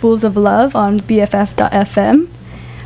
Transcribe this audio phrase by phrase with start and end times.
[0.00, 2.26] Fools of Love on BFF.fm.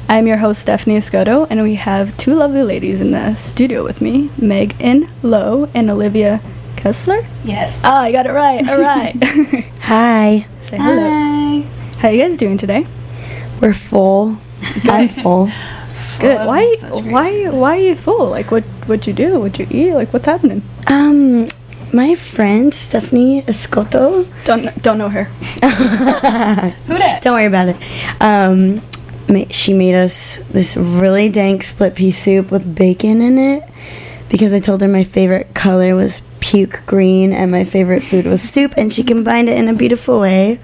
[0.09, 4.00] I'm your host, Stephanie Escoto, and we have two lovely ladies in the studio with
[4.00, 6.40] me Meg and Lowe and Olivia
[6.75, 7.25] Kessler.
[7.44, 7.80] Yes.
[7.85, 8.68] Ah, I got it right.
[8.68, 9.14] All right.
[9.83, 10.47] Hi.
[10.64, 11.09] Say hello.
[11.09, 11.61] Hi.
[12.00, 12.85] How you guys doing today?
[13.61, 14.38] We're full.
[14.83, 15.49] I'm full.
[16.18, 16.40] Good.
[16.40, 16.66] of Why?
[16.90, 17.49] Why?
[17.49, 18.26] Why are you full?
[18.26, 18.64] Like, what?
[18.87, 19.38] What you do?
[19.38, 19.94] What you eat?
[19.94, 20.62] Like, what's happening?
[20.88, 21.47] Um,
[21.92, 24.26] my friend Stephanie Escoto.
[24.44, 25.28] Don't don't know her.
[26.86, 27.22] Who dat?
[27.22, 27.76] Don't worry about it.
[28.20, 28.76] Um,
[29.28, 33.62] ma- she made us this really dank split pea soup with bacon in it
[34.28, 38.42] because I told her my favorite color was puke green and my favorite food was
[38.42, 40.58] soup, and she combined it in a beautiful way.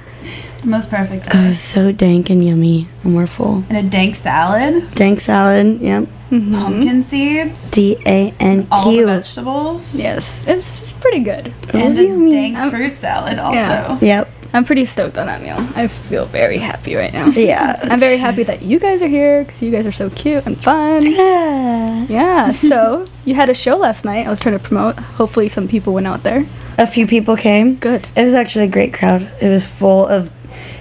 [0.62, 1.26] Most perfect.
[1.26, 3.64] It was so dank and yummy, and we're full.
[3.70, 5.80] And a dank salad, Dank salad.
[5.80, 6.06] Yep.
[6.28, 9.06] pumpkin seeds, D A N all the Q.
[9.06, 9.94] vegetables.
[9.94, 11.46] Yes, it's, it's pretty good.
[11.62, 12.30] It And a yummy.
[12.30, 13.56] dank fruit salad also.
[13.56, 13.98] Yeah.
[14.02, 14.30] Yep.
[14.52, 15.56] I'm pretty stoked on that meal.
[15.76, 17.28] I feel very happy right now.
[17.28, 17.78] Yeah.
[17.84, 20.58] I'm very happy that you guys are here because you guys are so cute and
[20.60, 21.06] fun.
[21.06, 22.06] Yeah.
[22.08, 24.26] Yeah, so you had a show last night.
[24.26, 24.98] I was trying to promote.
[24.98, 26.46] Hopefully, some people went out there.
[26.78, 27.76] A few people came.
[27.76, 28.06] Good.
[28.16, 29.30] It was actually a great crowd.
[29.40, 30.30] It was full of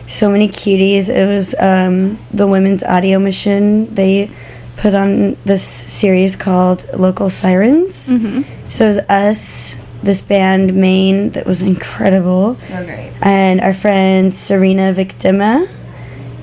[0.08, 1.10] so many cuties.
[1.10, 3.94] It was um, the Women's Audio Mission.
[3.94, 4.32] They
[4.78, 8.10] put on this series called Local Sirens.
[8.10, 8.70] Mm-hmm.
[8.70, 13.12] So it was us, this band Maine that was incredible, So great.
[13.22, 15.68] and our friend Serena Victima.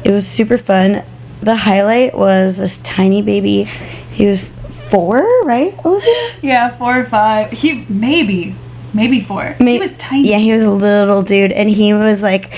[0.04, 1.02] It was super fun.
[1.40, 3.64] The highlight was this tiny baby.
[3.64, 6.30] He was four, right, Olivia?
[6.42, 7.50] Yeah, four or five.
[7.50, 8.54] He maybe,
[8.94, 9.56] maybe four.
[9.58, 10.28] he was tiny.
[10.30, 12.52] Yeah, he was a little dude, and he was like,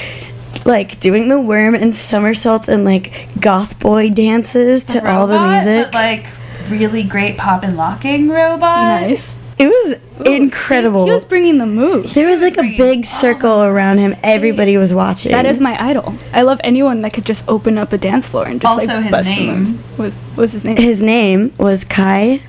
[0.66, 5.86] like doing the worm and somersaults and like goth boy dances to all the music.
[5.86, 6.26] but like
[6.68, 9.02] really great pop and locking robot.
[9.08, 9.34] Nice.
[9.58, 11.04] It was incredible.
[11.06, 12.14] He was bringing the moves.
[12.14, 14.14] there was like a big circle around him.
[14.22, 15.32] Everybody was watching.
[15.32, 16.14] That is my idol.
[16.32, 19.02] I love anyone that could just open up a dance floor and just Also like
[19.02, 19.58] his bust the name.
[19.96, 20.16] moves.
[20.36, 20.76] Was his name?
[20.76, 22.40] His name was Kai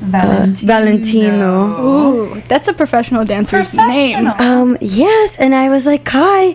[0.00, 0.66] Valentino.
[0.66, 1.84] Valentino.
[1.86, 4.26] Ooh, that's a professional dancer's name.
[4.26, 6.52] Um, yes, and I was like, Kai,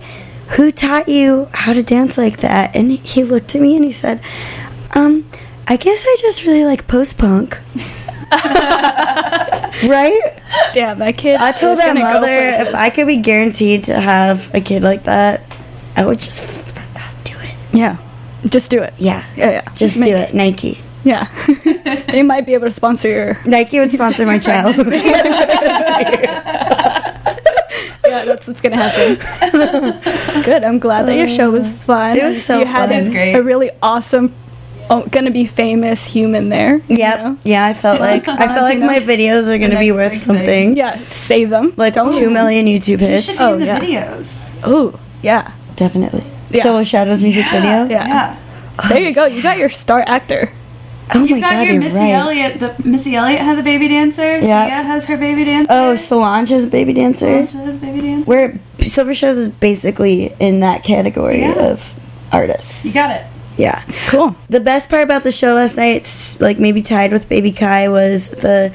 [0.49, 2.75] who taught you how to dance like that?
[2.75, 4.21] And he looked at me and he said,
[4.93, 5.27] um,
[5.67, 7.57] I guess I just really like post punk.
[8.31, 10.39] right?
[10.73, 11.39] Damn, that kid.
[11.39, 14.83] I told is our gonna mother if I could be guaranteed to have a kid
[14.83, 15.41] like that,
[15.95, 16.43] I would just
[17.23, 17.55] do it.
[17.73, 17.97] Yeah,
[18.47, 18.93] just do it.
[18.97, 19.25] Yeah.
[19.35, 19.73] Yeah, yeah.
[19.75, 20.33] Just Make do it.
[20.33, 20.79] Nike.
[21.03, 21.27] Yeah,
[22.11, 23.39] they might be able to sponsor your.
[23.45, 24.75] Nike would sponsor my child.
[28.03, 30.43] Yeah, that's what's gonna happen.
[30.43, 30.63] Good.
[30.65, 32.17] I'm glad that your show was fun.
[32.17, 32.97] It was so you had fun.
[32.97, 33.33] It was great.
[33.35, 34.33] a really awesome,
[34.89, 36.81] oh, gonna be famous human there.
[36.87, 40.19] Yeah, Yeah, I felt like I felt like my videos are gonna be worth big
[40.19, 40.25] thing.
[40.37, 40.77] something.
[40.77, 41.73] Yeah, save them.
[41.77, 43.25] Like Don't two lose million YouTube You hits.
[43.27, 43.79] should Oh, the yeah.
[43.79, 44.59] videos.
[44.63, 45.51] Oh, yeah.
[45.75, 46.23] Definitely.
[46.49, 46.63] Yeah.
[46.63, 47.85] Silver Shadows music video.
[47.85, 48.07] Yeah.
[48.07, 48.37] Yeah.
[48.89, 49.25] There you go.
[49.25, 50.51] You got your star actor.
[51.13, 52.11] Oh You my got god, your you're Missy right.
[52.11, 52.59] Elliott.
[52.59, 54.37] The Missy Elliott has a baby dancer.
[54.39, 54.65] Yeah.
[54.65, 55.71] Sia has her baby dancer.
[55.73, 57.47] Oh, Solange has a baby dancer.
[57.47, 58.29] Solange has a baby dancer.
[58.29, 61.51] Where Silver Shadows is basically in that category Yeah.
[61.53, 61.93] of
[62.31, 62.85] artists.
[62.85, 63.25] You got it.
[63.57, 63.83] Yeah.
[64.07, 64.35] Cool.
[64.49, 68.29] The best part about the show last night, like maybe tied with Baby Kai, was
[68.29, 68.73] the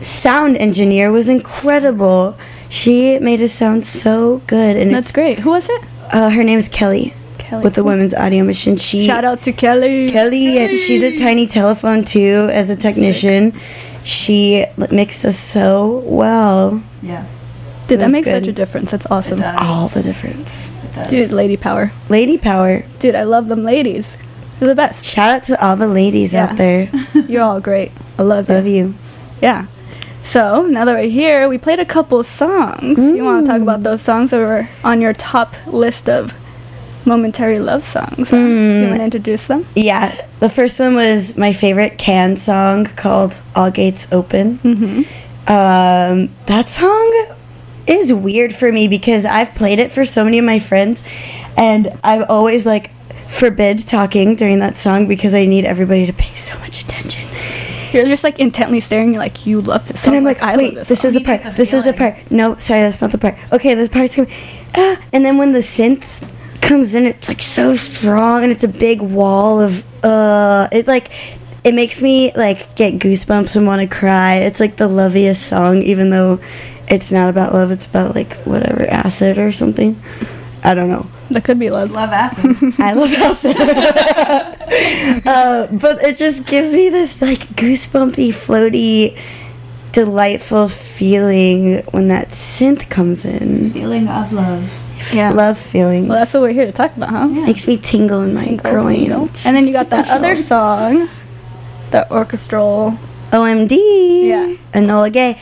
[0.00, 2.36] sound engineer was incredible.
[2.68, 5.38] She made us sound so good, and That's great.
[5.40, 5.82] Who was it?
[6.12, 7.64] uh, her name is Kelly, Kelly.
[7.64, 8.76] with the Women's Audio Mission.
[8.76, 10.10] She Shout out to Kelly.
[10.10, 13.58] Kelly, and she's a Tiny Telephone too as a technician.
[14.04, 16.82] She l- mixed us so well.
[17.02, 17.26] Yeah.
[17.88, 18.90] Dude, that was makes such a difference.
[18.90, 19.38] That's awesome.
[19.38, 19.58] It does.
[19.60, 20.70] All the difference.
[20.96, 21.10] It does.
[21.10, 21.92] Dude, lady power.
[22.08, 22.84] Lady power.
[22.98, 24.16] Dude, I love them ladies.
[24.58, 25.04] They're the best.
[25.04, 26.44] Shout out to all the ladies Yeah.
[26.46, 26.90] out there.
[27.28, 27.92] You're all great.
[28.18, 28.54] I love you.
[28.54, 28.94] Love you.
[29.42, 29.66] Yeah.
[30.24, 32.98] So now that we're here, we played a couple songs.
[32.98, 36.34] You want to talk about those songs that were on your top list of
[37.04, 38.30] momentary love songs?
[38.30, 38.36] Huh?
[38.38, 39.66] You want to introduce them?
[39.76, 45.02] Yeah, the first one was my favorite Can song called "All Gates Open." Mm-hmm.
[45.48, 47.26] Um, that song
[47.86, 51.02] is weird for me because I've played it for so many of my friends,
[51.56, 52.90] and I've always like
[53.28, 57.28] forbid talking during that song because I need everybody to pay so much attention.
[57.92, 59.12] You're just like intently staring.
[59.12, 60.14] You're like, you love this song.
[60.14, 60.88] And I'm like, I wait, love this.
[60.88, 61.08] this song.
[61.08, 61.42] is the part.
[61.42, 62.30] the This is the part.
[62.30, 63.36] No, sorry, that's not the part.
[63.52, 64.30] Okay, this part's coming.
[64.74, 66.28] Ah, and then when the synth
[66.60, 70.68] comes in, it's like so strong, and it's a big wall of uh.
[70.72, 71.10] It like
[71.64, 74.36] it makes me like get goosebumps and want to cry.
[74.36, 76.40] It's like the loveliest song, even though
[76.88, 77.70] it's not about love.
[77.70, 80.00] It's about like whatever acid or something.
[80.62, 81.06] I don't know.
[81.30, 81.90] that could be love.
[81.92, 82.56] Love acid.
[82.80, 83.56] I love acid.
[85.26, 89.18] uh, but it just gives me this like goosebumpy, floaty,
[89.92, 93.70] delightful feeling when that synth comes in.
[93.70, 94.82] Feeling of love.
[95.12, 95.30] Yeah.
[95.30, 96.08] love feelings.
[96.08, 97.28] Well, that's what we're here to talk about, huh?
[97.30, 97.44] Yeah.
[97.44, 99.12] Makes me tingle in my groin.
[99.12, 101.08] And then you got that other song,
[101.90, 102.98] the orchestral.
[103.30, 104.26] OMD.
[104.26, 104.56] Yeah.
[104.72, 105.38] Enola Gay.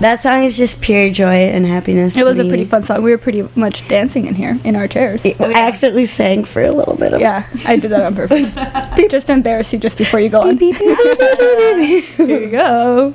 [0.00, 2.16] That song is just pure joy and happiness.
[2.16, 3.02] It was a pretty fun song.
[3.02, 5.26] We were pretty much dancing in here in our chairs.
[5.26, 8.54] I accidentally sang for a little bit of Yeah, I did that on purpose.
[9.10, 10.56] just to embarrass you just before you go on.
[10.56, 12.04] Beep, beep, beep.
[12.16, 13.12] Here you go.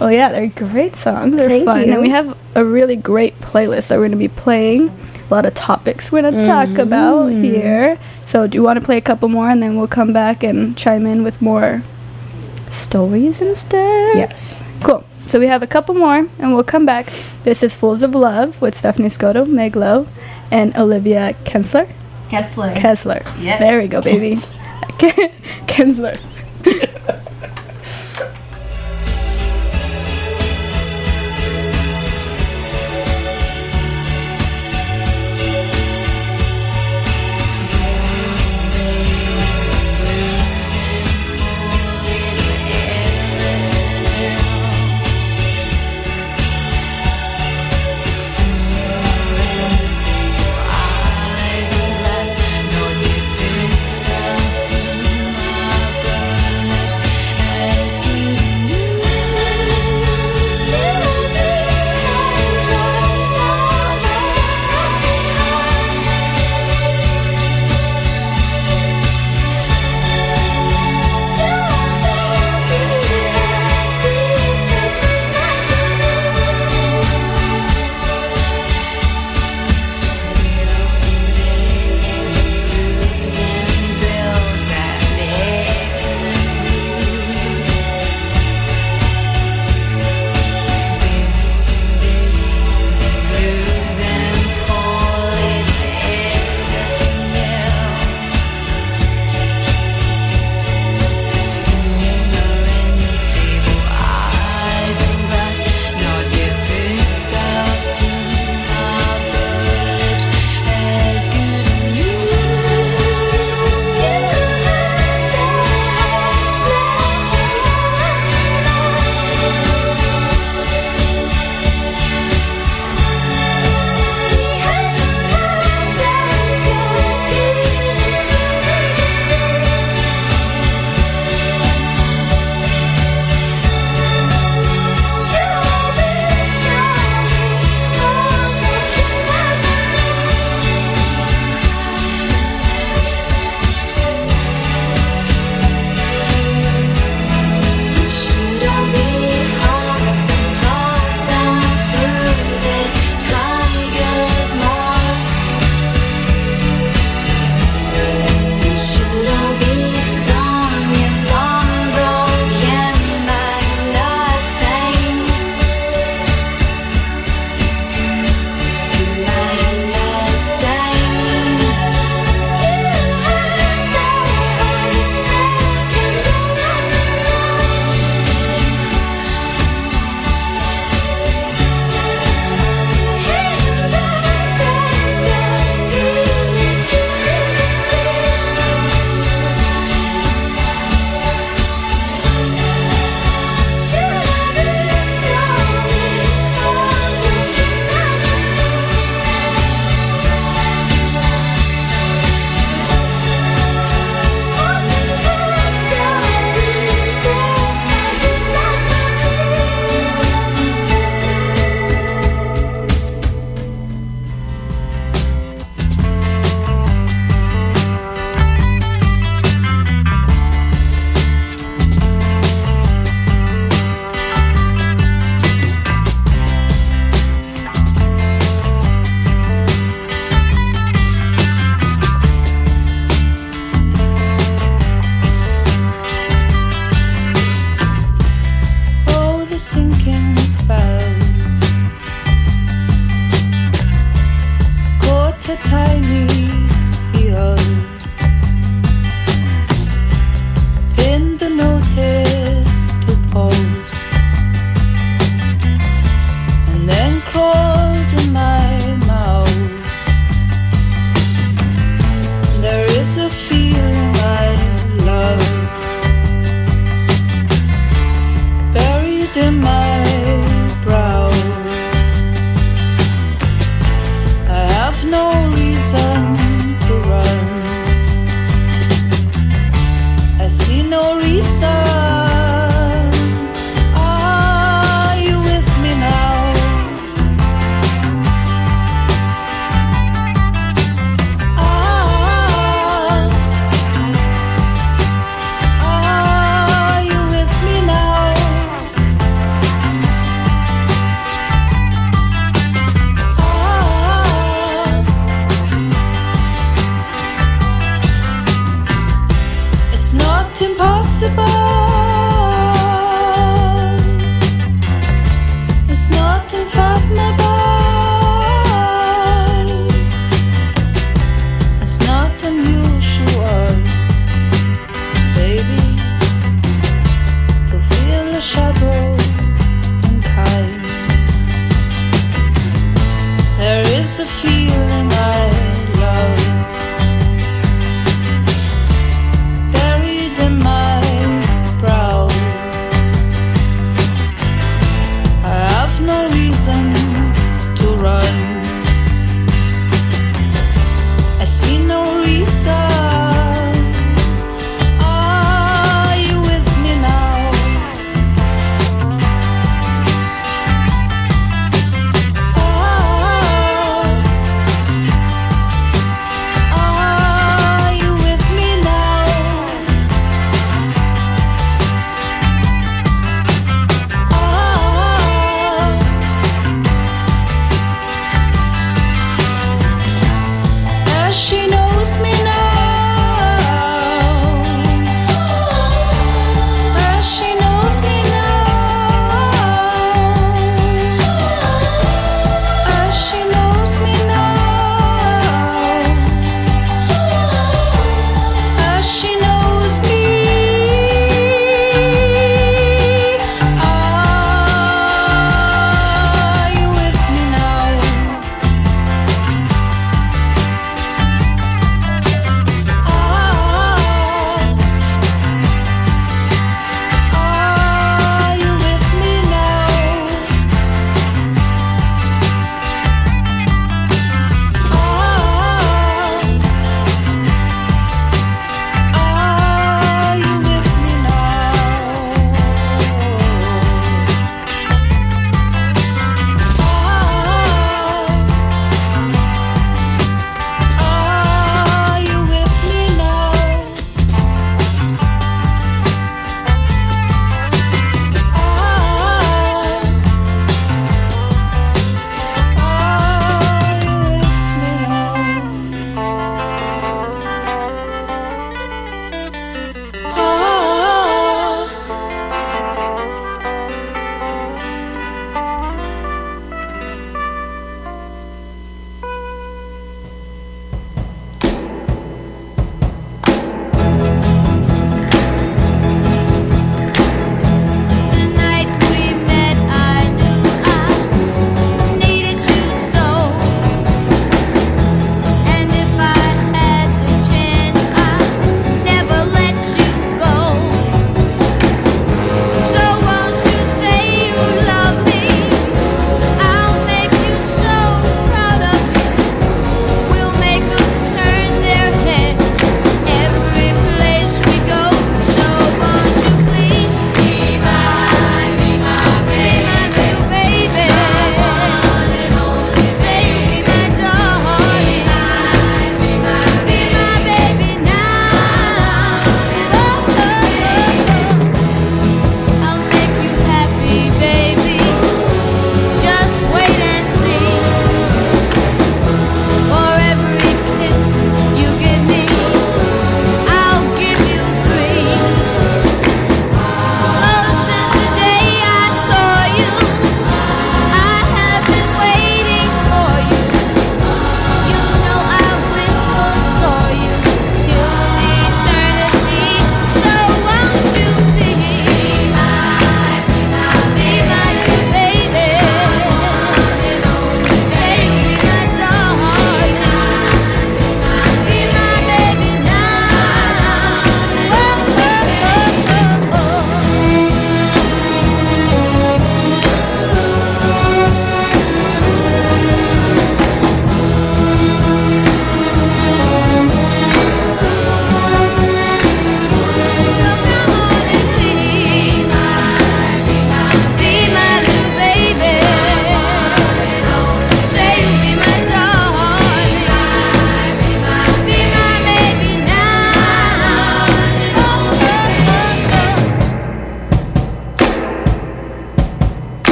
[0.00, 1.36] Well, yeah, they're great songs.
[1.36, 1.86] They're Thank fun.
[1.86, 1.92] you.
[1.92, 4.88] And we have a really great playlist that we're going to be playing.
[5.30, 6.80] A lot of topics we're going to talk Mm-hmm.
[6.80, 7.98] about here.
[8.24, 10.76] So, do you want to play a couple more and then we'll come back and
[10.78, 11.82] chime in with more
[12.70, 14.16] stories instead?
[14.16, 14.64] Yes.
[14.82, 15.04] Cool.
[15.26, 17.12] So, we have a couple more and we'll come back.
[17.42, 20.06] This is Fools of Love with Stephanie Escoto, Meg Low,
[20.50, 21.88] and Olivia Kensler.
[22.28, 22.74] Kessler.
[22.74, 23.22] Kessler.
[23.38, 23.60] Yes.
[23.60, 24.36] There we go, baby.
[25.66, 26.18] Kensler.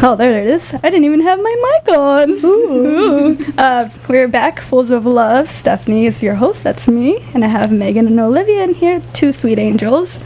[0.02, 0.72] Oh, there it is.
[0.74, 2.30] I didn't even have my mic on.
[2.42, 3.36] Ooh.
[3.58, 5.50] Uh, we're back, Fools of Love.
[5.50, 6.64] Stephanie is your host.
[6.64, 7.22] That's me.
[7.34, 10.18] And I have Megan and Olivia in here, two sweet angels.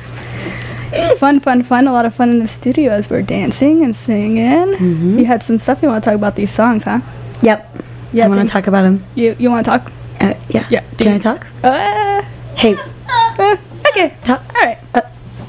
[1.19, 1.89] Fun, fun, fun.
[1.89, 5.19] A lot of fun in the studio as we're dancing and singing.
[5.19, 7.01] You had some stuff you want to talk about these songs, huh?
[7.43, 7.83] Yep.
[8.13, 9.05] Yeah, I want to talk about them.
[9.17, 9.91] You you want to talk?
[10.21, 10.67] Uh, yeah.
[10.71, 11.47] Yeah, do Can you- I talk?
[11.65, 12.23] Uh,
[12.55, 12.77] Hey.
[13.09, 13.57] uh,
[13.89, 14.15] okay.
[14.23, 14.41] Talk.
[14.55, 14.79] All right.
[14.95, 15.01] Uh,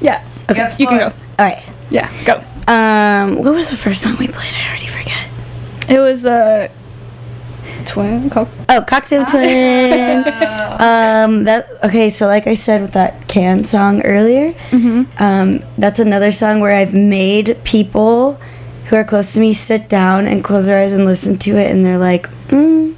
[0.01, 0.23] Yeah.
[0.49, 1.05] Have You can go.
[1.37, 1.61] All right.
[1.91, 2.41] Yeah, go.
[2.67, 4.53] Um, what was the first song we played?
[4.53, 5.27] I already forget.
[5.89, 6.69] It was a
[7.85, 8.29] twin.
[8.29, 10.19] Co- Oh, Cocktail Twin.
[10.79, 12.09] um, that okay.
[12.09, 15.07] So, like I said with that Can song earlier, Mhm.
[15.21, 18.39] um, that's another song where I've made people
[18.85, 21.69] who are close to me sit down and close their eyes and listen to it,
[21.71, 22.93] and they're like, mm,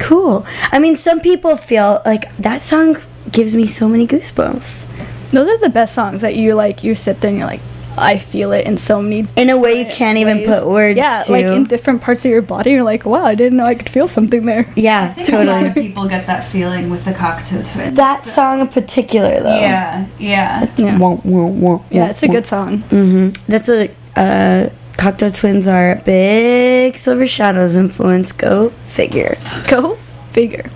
[0.00, 2.96] "Cool." I mean, some people feel like that song
[3.30, 4.86] gives me so many goosebumps
[5.30, 6.82] Those are the best songs that you like.
[6.82, 7.60] You sit there and you're like,
[7.98, 9.26] I feel it in so many.
[9.36, 11.32] in a way you can't even put words Yeah, to.
[11.32, 12.70] like in different parts of your body.
[12.70, 14.72] You're like, wow, I didn't know I could feel something there.
[14.76, 15.86] yeah, I think a lot of totally.
[15.88, 17.96] people get that feeling with the Cocteau Twins.
[17.96, 19.54] That song in particular, though.
[19.60, 20.72] Yeah, yeah.
[20.76, 22.32] Yeah, Wah, wah, wah, yeah, it's a wah.
[22.34, 22.78] good song.
[22.90, 23.44] Mm-hmm.
[23.50, 28.32] That's a uh, Cocteau Twins are a big Silver Shadows influence.
[28.32, 29.36] Go figure.
[29.68, 29.96] Go
[30.32, 30.70] figure.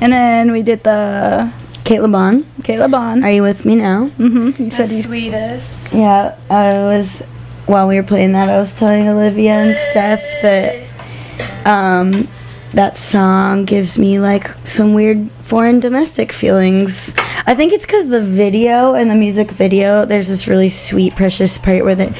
[0.00, 1.52] And then we did the
[1.84, 3.24] Kate Bond, Kayla Bond.
[3.24, 4.06] are you with me now?
[4.18, 4.62] mm-hmm.
[4.62, 5.02] You said you.
[5.02, 5.92] sweetest.
[5.92, 7.22] Yeah, I was
[7.66, 8.48] while we were playing that.
[8.48, 12.28] I was telling Olivia and Steph that um,
[12.72, 17.14] that song gives me like some weird foreign domestic feelings.
[17.46, 20.04] I think it's because the video and the music video.
[20.04, 22.16] There's this really sweet, precious part where the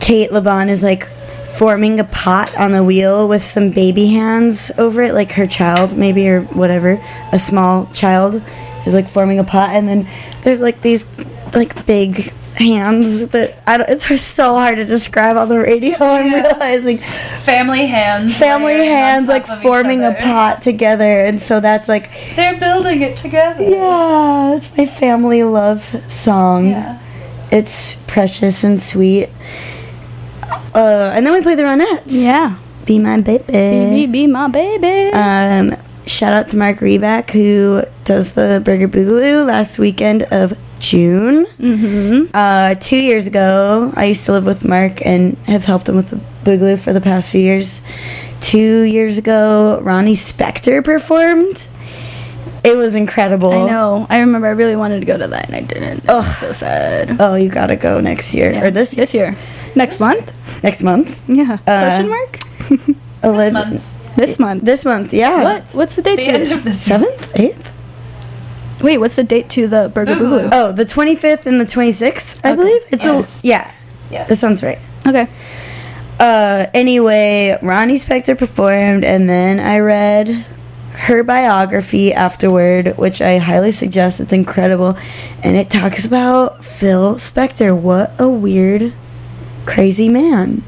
[0.00, 4.70] Cate Le Bon is like forming a pot on the wheel with some baby hands
[4.78, 8.42] over it, like her child, maybe or whatever, a small child
[8.90, 10.08] is like forming a pot, and then
[10.42, 11.04] there's like these
[11.54, 15.96] like big hands that I don't, it's so hard to describe on the radio.
[16.00, 16.42] I'm Yeah.
[16.48, 18.36] realizing Family hands.
[18.36, 23.62] family hands like forming a pot together, and so that's like They're building it together.
[23.64, 26.68] yeah, it's my family love song.
[26.70, 26.98] Yeah.
[27.50, 29.28] It's precious and sweet.
[30.74, 32.02] Uh, and then we play the Ronettes.
[32.06, 32.58] Yeah.
[32.84, 33.44] Be my baby.
[33.46, 35.12] Baby, be my baby.
[35.12, 41.44] Um, shout out to Marc Ribak who does the Burger Boogaloo last weekend of June.
[41.58, 42.30] mm-hmm.
[42.34, 46.10] Uh, two years ago, I used to live with Mark and have helped him with
[46.10, 47.82] the Boogaloo for the past few years.
[48.40, 51.66] Two years ago, Ronnie Spector performed.
[52.64, 53.52] It was incredible.
[53.52, 54.06] I know.
[54.10, 56.04] I remember I really wanted to go to that and I didn't.
[56.08, 57.16] Oh, so sad.
[57.20, 58.64] Oh, you gotta go next year Yeah.
[58.64, 59.36] or this This year.
[59.76, 60.32] Next month?
[60.62, 61.22] next month.
[61.28, 61.58] Yeah.
[61.66, 62.38] Uh, Question mark?
[63.22, 63.84] Eleven- month.
[64.16, 64.64] This month.
[64.64, 65.42] This month, yeah.
[65.42, 65.62] What?
[65.72, 66.52] What's the date The to end it?
[66.52, 67.72] of the Seventh, eighth.
[68.82, 70.48] Wait, what's the date to the Burger Boogaloo.
[70.48, 70.48] Boogaloo?
[70.52, 72.40] Oh, the twenty fifth and the twenty sixth.
[72.44, 72.56] I Okay.
[72.56, 73.44] believe it's Yes.
[73.44, 73.70] a yeah.
[74.10, 74.28] Yes.
[74.28, 74.78] That sounds right.
[75.06, 75.28] Okay.
[76.18, 80.44] Uh, anyway, Ronnie Spector performed, and then I read
[80.92, 84.20] her biography afterward, which I highly suggest.
[84.20, 84.98] It's incredible,
[85.42, 87.74] and it talks about Phil Spector.
[87.74, 88.92] What a weird,
[89.64, 90.62] crazy man!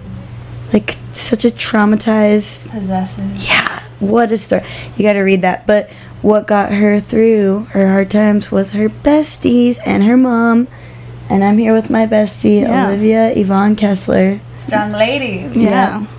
[0.73, 2.71] Like such a traumatized.
[2.71, 3.37] Possessive.
[3.37, 4.63] Yeah, what a story!
[4.97, 5.67] You got to read that.
[5.67, 5.91] But
[6.23, 10.69] what got her through her hard times was her besties and her mom.
[11.31, 12.89] And I'm here with my bestie, Yeah.
[12.89, 14.41] Olivia Yvonne Kessler.
[14.57, 15.57] Strong ladies.
[15.57, 16.07] Yeah.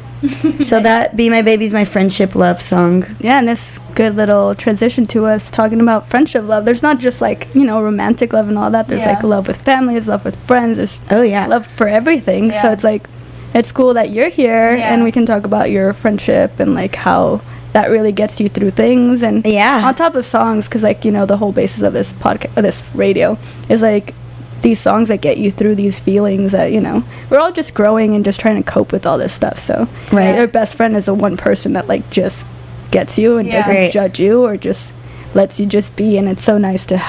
[0.63, 3.04] So that "Be My Baby's" my friendship love song.
[3.20, 6.63] Yeah, and this good little transition to us talking about friendship love.
[6.63, 8.88] There's not just like, you know, romantic love and all that.
[8.88, 9.16] There's Yeah.
[9.16, 12.52] like love with family, there's love with friends, there's Oh yeah, love for everything.
[12.52, 12.62] yeah.
[12.62, 13.10] So it's like
[13.54, 14.94] it's cool that you're here Yeah.
[14.94, 17.42] and we can talk about your friendship and like how
[17.74, 19.82] that really gets you through things and Yeah.
[19.86, 22.84] on top of songs because like you know the whole basis of this podcast this
[22.94, 23.38] radio
[23.70, 24.13] is like
[24.62, 28.16] these songs that get you through these feelings that you know we're all just growing
[28.16, 30.36] and just trying to cope with all this stuff so Right.
[30.36, 32.46] your best friend is the one person that like just
[32.92, 33.58] gets you and Yeah.
[33.60, 33.92] doesn't Right.
[33.92, 34.88] judge you or just
[35.34, 37.02] lets you just be and it's so nice to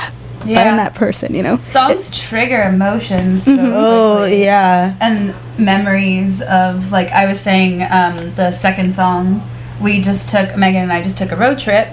[0.47, 0.65] Yeah.
[0.65, 7.11] find that person you know Songs trigger emotions so oh yeah, and memories of like
[7.11, 9.43] I was saying um, the second song
[9.81, 11.89] we just took Megan and I just took a road trip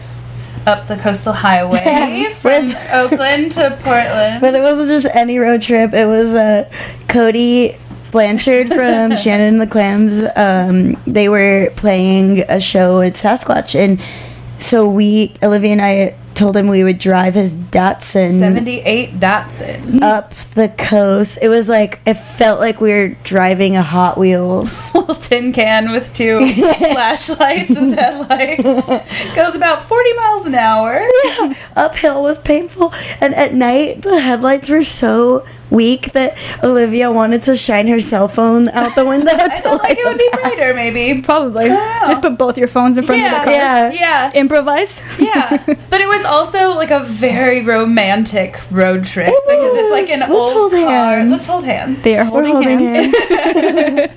[0.67, 4.41] up the coastal highway from With- Oakland to Portland.
[4.41, 5.91] but it wasn't just any road trip.
[5.93, 6.69] It was uh,
[7.07, 7.75] Cody
[8.11, 10.21] Blanchard from Shannon and the Clams.
[10.35, 13.99] Um, they were playing a show at Sasquatch, and
[14.59, 18.39] so we, Olivia and I, told him we would drive his Datsun.
[18.39, 20.01] 78 Datsun.
[20.01, 24.93] Up the coast, it was like it felt like we were driving a Hot Wheels.
[24.95, 28.63] Little tin can with two flashlights as headlights.
[29.35, 31.01] Goes about 40 miles an hour.
[31.75, 37.55] uphill was painful and at night the headlights were so week that Olivia wanted to
[37.55, 40.29] shine her cell phone out the window I to felt like it would the be
[40.41, 41.21] brighter, maybe.
[41.21, 41.69] Probably.
[41.69, 42.03] Wow.
[42.07, 43.53] Just put both your phones in front of the Yeah, car.
[43.53, 43.91] Yeah.
[43.93, 45.01] yeah, Improvise.
[45.19, 45.63] yeah.
[45.89, 50.31] But it was also like a very romantic road trip because it's like an Let's
[50.33, 50.79] old car.
[50.89, 51.31] hands.
[51.31, 52.03] Let's hold hands.
[52.03, 53.17] They are We're holding, holding hands.
[53.29, 54.11] hands.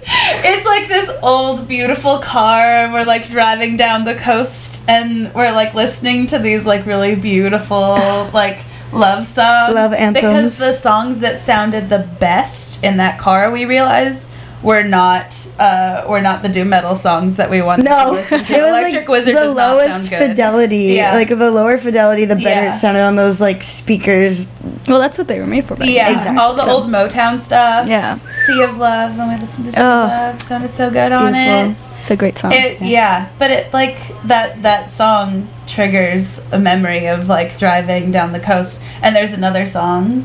[0.47, 5.53] It's like this old, beautiful car, and we're like driving down the coast, and we're
[5.53, 10.23] like listening to these like really beautiful like love songs, Love anthems.
[10.23, 14.29] Because the songs that sounded the best in that car, we realized.
[14.65, 18.41] Were not uh, were not the doom metal songs that we wanted to No, listen
[18.41, 18.53] it to.
[18.55, 20.31] was Electric like Wizard the does not lowest sound good.
[20.31, 20.77] fidelity.
[20.95, 21.15] Yeah.
[21.15, 22.75] Like the lower fidelity, the better Yeah.
[22.75, 24.47] it sounded on those like speakers.
[24.89, 25.77] Well, that's what they were made for.
[25.77, 26.09] Back Yeah.
[26.11, 26.39] Exactly.
[26.39, 27.87] all the So- old Motown stuff.
[27.87, 28.19] Yeah.
[28.47, 29.17] Sea of Love.
[29.19, 30.05] When we listened to Sea Oh.
[30.05, 31.77] of Love, sounded so good on it.
[32.01, 32.53] It's a great song.
[32.53, 38.33] It yeah, but it like that that song triggers a memory of like driving down
[38.33, 38.81] the coast.
[39.03, 40.25] And there's another song,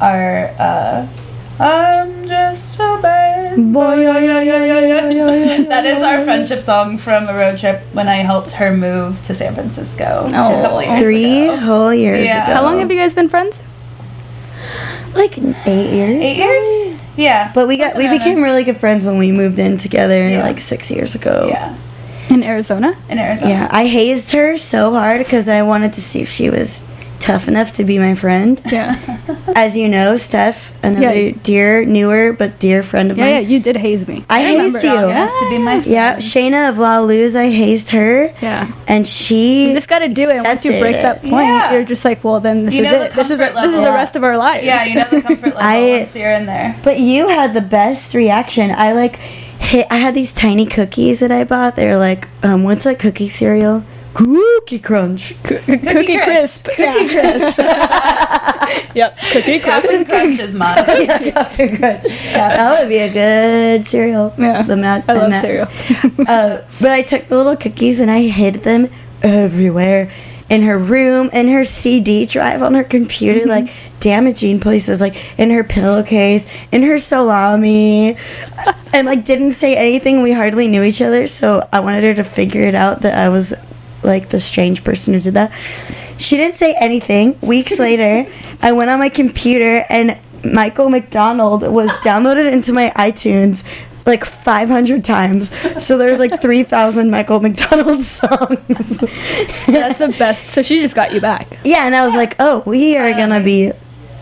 [0.00, 1.06] our uh,
[1.58, 4.00] I'm just a bad boy.
[4.02, 5.62] yeah, yeah, yeah, yeah, yeah, yeah.
[5.68, 9.34] That is our friendship song from a road trip when I helped her move to
[9.34, 10.62] San Francisco a Oh.
[10.62, 11.56] couple years Three ago.
[11.56, 12.44] whole years Yeah.
[12.44, 12.54] ago.
[12.54, 13.62] How long have you guys been friends?
[15.14, 16.22] Like eight years.
[16.22, 17.00] Eight years?
[17.16, 17.50] Yeah.
[17.54, 20.42] But we got we became really good friends when we moved in together Yeah.
[20.42, 21.46] like six years ago.
[21.48, 21.74] Yeah.
[22.28, 22.94] In Arizona?
[23.08, 23.50] In Arizona.
[23.50, 26.82] Yeah, I hazed her so hard because I wanted to see if she was
[27.26, 28.60] tough enough to be my friend.
[28.70, 28.94] Yeah.
[29.56, 31.34] As you know, Steph, another Yeah.
[31.42, 33.34] dear, newer but dear friend of Yeah, mine.
[33.34, 34.24] yeah, you did haze me.
[34.30, 35.08] I hazed Strong you.
[35.10, 35.92] enough to be my friend.
[35.92, 38.70] Yeah, Shana of La Luz, I hazed her, Yeah.
[38.86, 40.42] and she You just got to do it.
[40.44, 41.02] Once you break it.
[41.02, 41.72] that point, Yeah.
[41.72, 43.12] you're just like, well, then this You is know the it.
[43.12, 44.64] This is comfort this is the rest of our lives.
[44.64, 46.76] Yeah, you know the comfort level I- once you're in there.
[46.84, 48.70] But you had the best reaction.
[48.70, 49.16] I like
[49.58, 49.86] hit.
[49.90, 51.74] I had these tiny cookies that I bought.
[51.76, 53.82] They're like, um, what's that cookie cereal?
[54.16, 55.34] Cookie Crunch.
[55.42, 56.64] Cookie, Crisp.
[56.64, 56.64] crisp.
[56.76, 57.58] Cookie crisp.
[58.94, 59.18] yep.
[59.32, 59.64] Cookie crisp.
[59.64, 60.84] Captain Crunch is mine.
[60.86, 62.02] Captain Crunch.
[62.32, 64.32] That would be a good cereal.
[64.38, 64.62] Yeah.
[64.62, 65.04] The mat.
[65.06, 65.42] I the love mat.
[65.42, 65.68] cereal.
[66.26, 68.88] uh, but I took the little cookies and I hid them
[69.22, 70.10] everywhere
[70.48, 73.48] in her room, in her CD drive on her computer, Mm-hmm.
[73.50, 78.16] like damaging places, like in her pillowcase, in her salami,
[78.94, 80.22] and like didn't say anything.
[80.22, 83.28] We hardly knew each other, so I wanted her to figure it out that I
[83.28, 83.52] was
[84.06, 85.52] like the strange person who did that.
[86.18, 87.38] She didn't say anything.
[87.42, 88.30] Weeks later,
[88.62, 93.64] I went on my computer and Michael McDonald was downloaded into my iTunes
[94.06, 95.50] like 500 times.
[95.84, 98.98] So there's like 3,000 Michael McDonald songs.
[99.66, 100.48] That's the best.
[100.50, 101.48] So she just got you back.
[101.64, 103.72] yeah, and I was like, oh, we are gonna be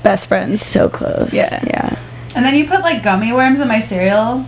[0.03, 0.61] Best friends.
[0.63, 1.35] so close.
[1.35, 1.63] Yeah.
[1.67, 1.99] Yeah.
[2.35, 4.45] And then you put like gummy worms in my cereal,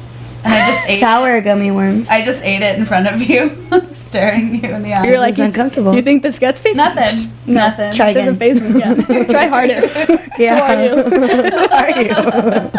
[0.46, 1.00] and I just ate.
[1.00, 1.42] Sour It.
[1.44, 2.08] gummy worms.
[2.08, 3.50] I just ate it in front of you,
[3.92, 5.04] staring you in the eye.
[5.06, 5.94] You're like was uncomfortable.
[5.94, 6.72] You think this gets me?
[6.74, 7.30] nothing.
[7.46, 7.54] No.
[7.68, 7.92] Nothing.
[7.92, 8.38] Try again.
[8.38, 9.00] Doesn't again.
[9.02, 9.16] phase me.
[9.20, 9.24] Yeah.
[9.26, 9.80] Try harder.
[10.38, 10.56] yeah.
[10.56, 11.02] Who are you?
[11.10, 12.70] Who are you?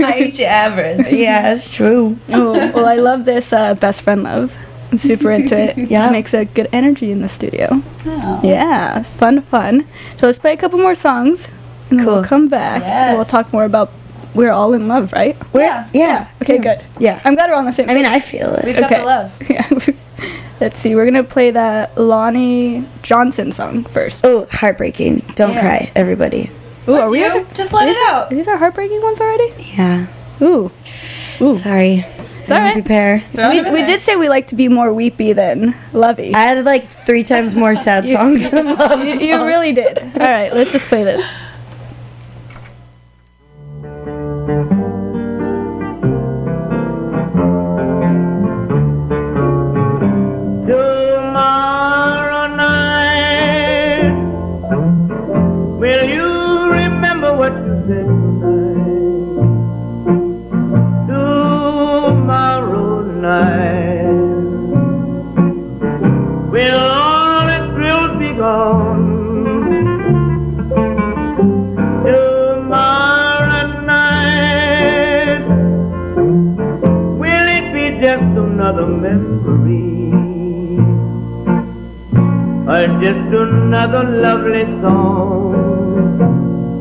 [0.00, 1.12] I ate you average.
[1.12, 2.18] yeah, it's true.
[2.30, 4.56] Oh, well, I love this uh, best friend love.
[4.90, 5.76] I'm super into it.
[5.76, 6.08] Yeah.
[6.08, 7.82] It Makes a good energy in the studio.
[8.06, 8.40] Oh.
[8.42, 9.86] Yeah, fun, fun.
[10.16, 11.48] So let's play a couple more songs,
[11.90, 12.80] and then we'll come back.
[12.82, 13.08] Yes.
[13.10, 13.90] And we'll talk more about
[14.38, 15.36] we're all in love, right?
[15.52, 15.88] Yeah.
[15.92, 16.28] Yeah.
[16.40, 16.62] Okay, yeah.
[16.76, 16.84] good.
[17.00, 17.20] Yeah.
[17.24, 17.90] I'm glad we're on the same.
[17.90, 18.64] I mean, I feel it.
[18.64, 18.80] We've it.
[18.80, 19.32] got the love.
[19.50, 19.68] yeah.
[20.60, 20.94] Let's see.
[20.94, 24.24] We're gonna play that Lonnie Johnson song first.
[24.24, 25.24] Oh, heartbreaking.
[25.34, 25.60] Don't Yeah.
[25.60, 26.50] cry, everybody.
[26.88, 27.18] Ooh, What are we?
[27.18, 27.46] do?
[27.52, 28.32] Just let these it out.
[28.32, 29.52] Are these are heartbreaking ones already?
[29.76, 30.06] Yeah.
[30.40, 30.70] Ooh.
[31.40, 31.56] Ooh.
[31.56, 32.06] Sorry.
[32.40, 32.72] It's all right.
[32.72, 33.24] Prepare.
[33.34, 36.32] We, we did say we like to be more weepy than lovey.
[36.32, 39.98] I had like three times more sad songs than love you, you really did.
[39.98, 41.20] All right, let's just play this.
[44.48, 44.77] Tomorrow
[78.78, 80.08] just another memory?
[82.68, 85.54] or just another lovely song.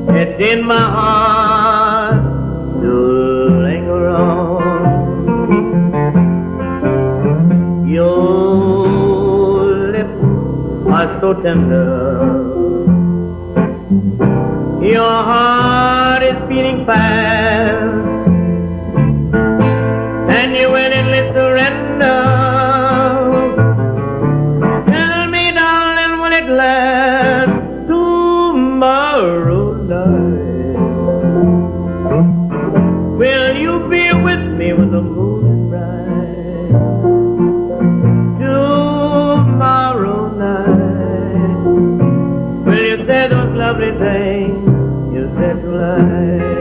[0.10, 2.24] It's in my heart
[2.82, 2.94] to
[3.66, 4.62] linger on.
[7.88, 8.38] Your
[9.96, 10.24] lips
[10.88, 11.98] are so tender.
[14.82, 18.28] Your heart is beating fast.
[20.38, 21.57] And you willingly surrender.
[24.88, 30.78] Tell me, darling, will it last tomorrow night?
[33.18, 36.72] Will you be with me when the moon is bright?
[38.40, 41.62] Tomorrow night,
[42.66, 44.66] will you say those lovely things
[45.14, 46.57] you said to life?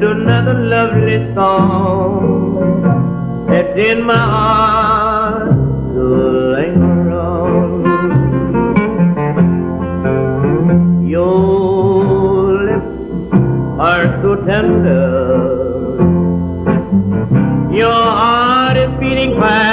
[0.00, 2.82] This song
[3.46, 5.48] that's in my heart
[5.94, 6.02] to
[6.56, 7.82] linger on.
[11.06, 13.32] Your lips
[13.80, 15.96] are so tender.
[17.74, 19.65] Your heart is beating fast.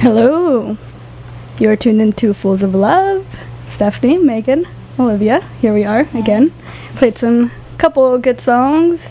[0.00, 0.76] Hello.
[1.58, 3.26] You're tuned into Fools of Love.
[3.66, 4.66] Stephanie, Megan,
[4.98, 5.40] Olivia.
[5.60, 6.52] Here we are again.
[6.96, 9.08] Played some couple of good songs.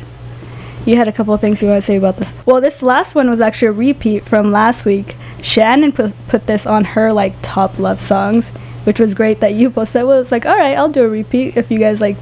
[0.85, 2.33] You had a couple of things you want to say about this.
[2.45, 5.15] Well, this last one was actually a repeat from last week.
[5.41, 8.49] Shannon put, put this on her like top love songs,
[8.85, 10.05] which was great that you posted.
[10.05, 12.15] Well, it's like, all right, I'll do a repeat if you guys like.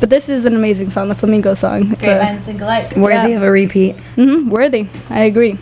[0.00, 1.92] But this is an amazing song, the Flamingo song.
[1.92, 2.96] It's Great a- minds think alike.
[2.96, 3.36] Worthy Yeah.
[3.36, 3.96] of a repeat.
[4.16, 4.88] Mm-hmm, worthy.
[5.10, 5.58] I agree.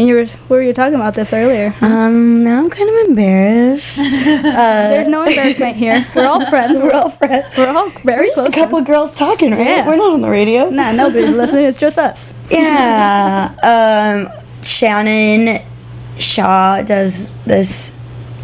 [0.00, 1.74] And you were, we were you talking about this earlier.
[1.82, 3.96] Um, now I'm kind of embarrassed.
[3.98, 6.06] There's no embarrassment here.
[6.16, 6.78] We're all friends.
[6.82, 7.44] We're all friends.
[7.58, 8.48] We're all very Just close.
[8.48, 9.60] a couple of girls talking, right?
[9.60, 9.86] Yeah.
[9.86, 10.70] We're not on the radio.
[10.70, 11.66] Nah, nobody's listening.
[11.66, 12.32] It's just us.
[12.50, 13.52] Yeah.
[14.32, 15.62] Um, Shannon
[16.16, 17.92] Shaw does this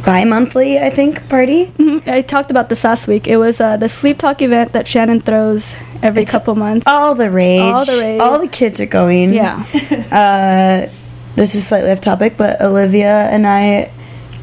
[0.04, 1.72] bi-monthly, I think, party.
[1.78, 2.06] Mhm.
[2.06, 3.26] I talked about this last week.
[3.26, 6.86] It was uh, the sleep talk event that Shannon throws every It's couple months.
[6.86, 7.62] All the rage.
[7.62, 8.20] All the rage.
[8.20, 9.32] All the kids are going.
[9.32, 9.64] yeah.
[10.12, 10.92] Uh,
[11.36, 13.92] this is slightly off topic, but Olivia and I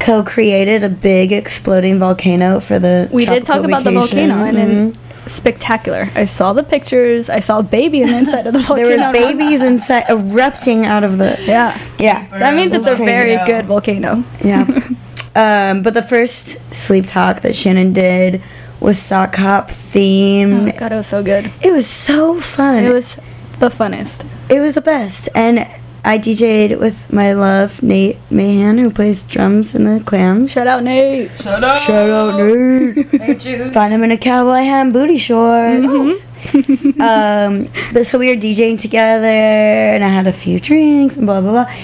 [0.00, 3.08] co-created a big exploding volcano for the.
[3.12, 6.08] We did talk about the volcano, and then spectacular.
[6.14, 7.28] I saw the pictures.
[7.30, 8.88] I saw a baby in the inside of the volcano.
[8.88, 11.36] there was babies inside erupting out of the.
[11.40, 11.78] Yeah.
[11.98, 12.26] Yeah.
[12.38, 14.24] That means it's a very good volcano.
[14.42, 14.62] Yeah.
[15.34, 18.42] um, but the first sleep talk that Shannon did
[18.80, 20.66] was sock hop Oh theme.
[20.66, 21.50] my god, it was so good.
[21.62, 22.84] It was so fun.
[22.84, 23.16] It was
[23.58, 24.26] the funnest.
[24.50, 25.28] It was the best.
[25.34, 25.66] And
[26.06, 30.52] I DJ'd with my love, Nate Mahan, who plays drums in the clams.
[30.52, 31.30] Shout out Nate.
[31.30, 31.78] Shut up.
[31.78, 33.06] Shout out, Nate.
[33.44, 36.22] Hey, Find him in a cowboy hat and booty shorts.
[37.00, 41.40] um, but so we were DJing together, and I had a few drinks and blah
[41.40, 41.74] blah blah.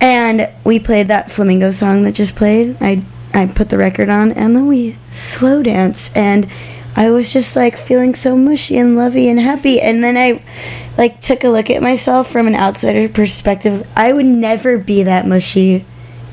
[0.00, 2.78] And we played that flamingo song that just played.
[2.80, 3.02] I
[3.34, 6.48] I put the record on, and then we slow danced, and
[6.96, 9.80] I was just like feeling so mushy and lovey and happy.
[9.80, 10.42] And then I
[11.00, 13.88] like took a look at myself from an outsider perspective.
[13.96, 15.86] I would never be that mushy,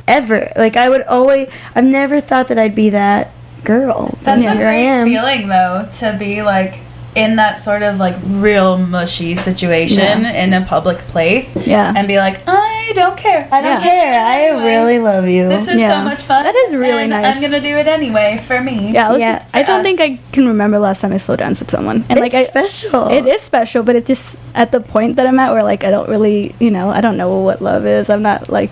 [0.05, 0.51] ever.
[0.57, 1.49] Like I would always.
[1.73, 3.31] I've never thought that I'd be that
[3.63, 4.17] girl.
[4.23, 6.79] That's And a great feeling though to be like
[7.17, 11.49] in that sort of like real mushy situation in a public place.
[11.65, 11.91] Yeah.
[11.95, 13.47] And be like, I don't care.
[13.51, 13.89] I don't Yeah.
[13.89, 14.13] care.
[14.25, 15.49] I Anyway, really love you.
[15.49, 15.97] This is Yeah.
[15.97, 16.43] so much fun.
[16.43, 17.35] That is really and nice.
[17.35, 18.91] I'm gonna do it anyway for me.
[18.93, 19.99] Yeah, I, Yeah, I don't think.
[19.99, 22.05] I can remember last time I slow danced with someone.
[22.09, 23.07] And like I, it's special.
[23.09, 25.89] it is special, but it just at the point that I'm at where like I
[25.89, 28.09] don't really, you know, I don't know what love is.
[28.11, 28.69] I'm not like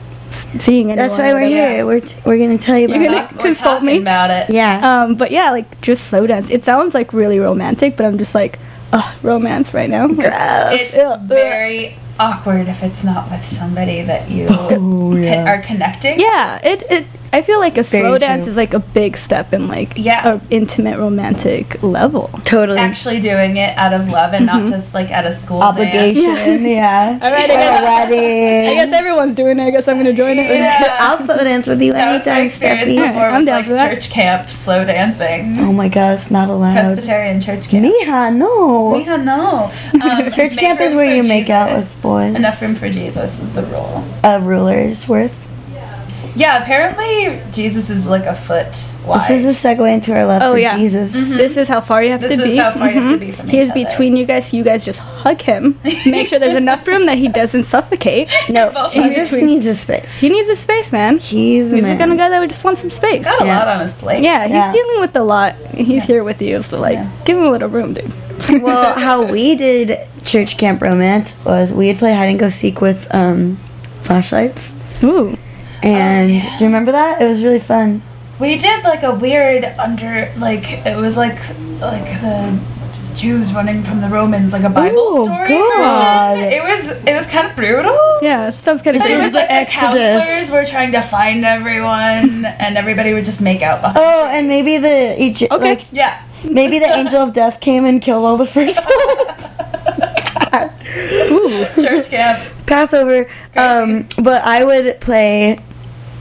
[0.60, 0.98] seeing anyone.
[1.08, 1.74] That's why we're whatever.
[1.76, 1.86] here.
[1.86, 3.16] We're t- we're gonna tell you about You're it.
[3.16, 3.98] gonna- We're consult me?
[4.02, 4.50] about it.
[4.50, 5.04] Yeah.
[5.04, 6.50] Um, but yeah, like just slow dance.
[6.50, 8.60] It sounds like really romantic, but I'm just like,
[8.94, 10.08] ugh, romance right now.
[10.08, 10.32] Like,
[10.80, 11.20] It's Ugh.
[11.22, 15.50] very awkward if it's not with somebody that you Oh, con- yeah.
[15.52, 16.20] are connecting.
[16.20, 17.06] yeah, it it.
[17.34, 18.51] I feel like a Very slow dance true.
[18.51, 20.36] is like a big step in like Yeah.
[20.36, 22.30] a intimate romantic level.
[22.45, 22.80] Totally.
[22.80, 25.78] Actually doing it out of love and not just like at a school dance.
[25.78, 26.65] Obligation.
[26.76, 27.19] Yeah.
[27.21, 28.67] All right, I Or a wedding.
[28.69, 29.63] I guess everyone's doing it.
[29.63, 30.49] I guess I'm gonna join it.
[30.49, 30.97] Yeah.
[31.01, 33.07] I'll slow dance with you That was my anytime, experience Steffi.
[33.07, 33.93] before I'm down like for that.
[33.93, 35.59] church camp slow dancing.
[35.59, 36.73] Oh my god, it's not allowed.
[36.76, 37.86] Presbyterian church camp.
[37.86, 38.97] Mija, no.
[38.97, 39.71] Yeah, no.
[40.01, 42.36] Um, Church camp is where for you make out with boys.
[42.36, 44.03] Enough room for Jesus was the rule.
[44.23, 45.41] A ruler's worth.
[46.36, 48.68] Yeah, apparently Jesus is like a foot
[49.06, 49.30] wide.
[49.30, 50.76] This is a segue into our love Oh, for yeah.
[50.76, 51.14] Jesus.
[51.14, 52.36] This is how far you have to be.
[52.36, 52.58] This to is be.
[52.58, 54.54] how far you have to be from He each is between you guys.
[54.54, 55.80] You guys just hug him.
[56.06, 58.30] Make sure there's enough room that he doesn't suffocate.
[58.50, 60.20] No, Both Jesus between- needs a space.
[60.20, 61.18] He needs a space, man.
[61.20, 61.98] He's a He's the man.
[62.00, 63.24] kind of guy that would just want some space.
[63.26, 63.60] Got a Yeah.
[63.60, 64.22] lot on his plate.
[64.22, 64.72] Yeah, he's Yeah.
[64.72, 65.56] dealing with a lot.
[65.74, 67.10] He's here with you, so like, Yeah.
[67.26, 68.14] give him a little room, dude.
[68.62, 73.08] well, how we did church camp romance was we'd play hide and go seek with
[73.16, 73.58] um,
[74.02, 74.74] flashlights.
[75.04, 75.38] Ooh,
[75.84, 77.21] And oh, do you remember that?
[77.21, 78.01] It was really fun.
[78.39, 81.38] We did like a weird under like it was like
[81.80, 82.59] like the
[83.15, 86.36] Jews running from the Romans, like a Bible Oh, story God.
[86.38, 86.51] version.
[86.51, 87.97] It was it was kind of brutal.
[88.21, 90.23] yeah, sounds kind of But it is was the like the Exodus.
[90.28, 93.97] counselors were trying to find everyone, and everybody would just make out behind.
[93.99, 95.76] Oh, and maybe the Egypt, Okay.
[95.76, 99.51] like Yeah, maybe the angel of death came and killed all the firstborns.
[101.76, 102.39] church camp.
[102.65, 103.28] Passover.
[103.55, 105.59] Um, but I would play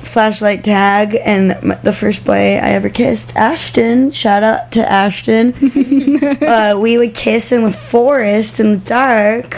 [0.03, 1.53] flashlight tag, and
[1.83, 4.11] the first boy I ever kissed, Ashton.
[4.11, 5.53] Shout out to Ashton.
[6.43, 9.57] uh, we would kiss in the forest in the dark.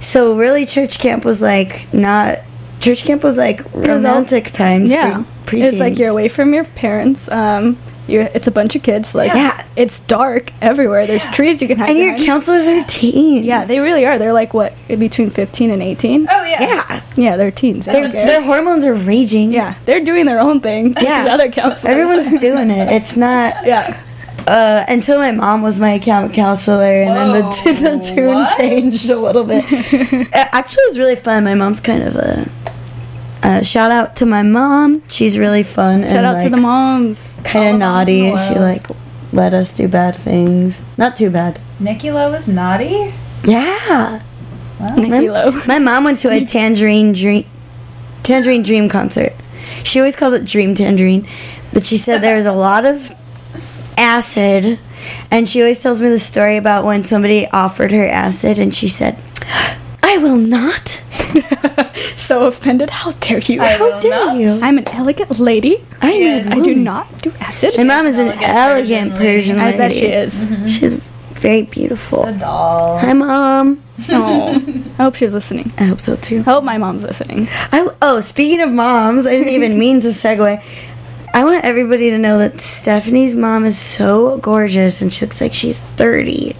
[0.00, 2.38] So really, church camp was like not.
[2.80, 4.90] Church camp was like was all- romantic times.
[4.90, 5.24] yeah.
[5.54, 7.28] It's like you're away from your parents.
[7.30, 7.76] Um,
[8.08, 9.14] you're it's a bunch of kids.
[9.14, 9.64] Like, Yeah.
[9.76, 11.06] it's dark everywhere.
[11.06, 12.26] There's trees you can hide And your behind.
[12.26, 13.46] counselors are teens.
[13.46, 14.18] yeah, they really are.
[14.18, 16.26] They're like what between 15 and 18.
[16.30, 16.62] Oh yeah.
[16.62, 17.86] Yeah, Yeah, they're teens.
[17.86, 19.52] They their, don't their hormones are raging.
[19.52, 20.94] Yeah, they're doing their own thing.
[21.00, 21.24] Yeah.
[21.24, 21.84] the other counselors.
[21.84, 22.90] Everyone's doing it.
[22.92, 23.64] It's not.
[23.66, 24.00] yeah.
[24.46, 28.58] uh, until my mom was my account counselor, and then the, Whoa, the tune what?
[28.58, 29.64] changed a little bit.
[29.72, 31.44] Uh, Actually, it was really fun.
[31.44, 32.50] My mom's kind of a.
[33.42, 35.02] Uh, shout out to my mom.
[35.08, 36.02] She's really fun.
[36.02, 37.26] Shout out to the moms.
[37.44, 38.48] Kind of the moms in naughty.
[38.48, 38.86] She like
[39.32, 40.80] let us do bad things.
[40.96, 41.58] Not too bad.
[41.80, 43.12] Nikki Lowe was naughty.
[43.44, 44.22] Yeah.
[44.96, 45.62] Nikki My, Lowe.
[45.66, 47.46] my mom went to a Tangerine Dream
[48.22, 49.32] Tangerine Dream concert.
[49.84, 51.26] She always calls it Dream Tangerine,
[51.72, 53.10] but she said there was a lot of
[53.96, 54.78] acid,
[55.30, 58.88] and she always tells me the story about when somebody offered her acid, and she
[58.88, 59.18] said,
[60.12, 60.88] "I will not.
[62.16, 62.90] so offended.
[62.90, 63.60] How dare you?
[63.60, 64.36] I How will dare not.
[64.36, 64.58] you?
[64.62, 65.84] I'm an elegant lady.
[66.00, 66.46] I Yes.
[66.46, 66.52] am.
[66.52, 67.74] I do not do acid.
[67.78, 69.78] My mom is an Elegant elegant Persian Persian lady.
[69.78, 69.82] lady.
[69.82, 70.44] I bet she is.
[70.44, 70.66] Mm-hmm.
[70.66, 70.96] She's
[71.46, 72.24] very beautiful.
[72.24, 72.98] A doll.
[72.98, 73.82] Hi, mom.
[74.10, 74.48] Oh,
[74.98, 75.72] I hope she's listening.
[75.78, 76.40] I hope so too.
[76.40, 77.46] I hope my mom's listening.
[77.70, 80.60] I, oh, speaking of moms, I didn't even mean to segue.
[81.34, 85.54] I want everybody to know that Stephanie's mom is so gorgeous and she looks like
[85.54, 86.56] she's 30.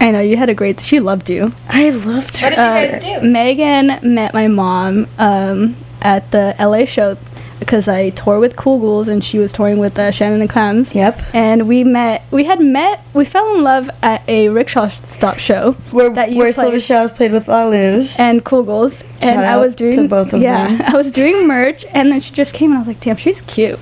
[0.00, 0.80] I know you had a great.
[0.80, 1.52] She loved you.
[1.68, 2.50] I loved her.
[2.50, 3.26] What did you guys do?
[3.28, 7.18] Megan met my mom um, at the LA show
[7.58, 10.94] because I tour with Cool Ghouls and she was touring with uh, Shannon and Clams.
[10.94, 11.22] Yep.
[11.34, 12.24] And we met.
[12.30, 13.04] We had met.
[13.12, 16.64] We fell in love at a Rickshaw Stop show Where, that you where played.
[16.64, 18.18] Silver Shells played with La Luz.
[18.18, 19.04] and Cool Ghouls.
[19.20, 20.86] and I out was doing to both of yeah, them.
[20.94, 23.42] I was doing merch, and then she just came, and I was like, "Damn, she's
[23.42, 23.78] cute."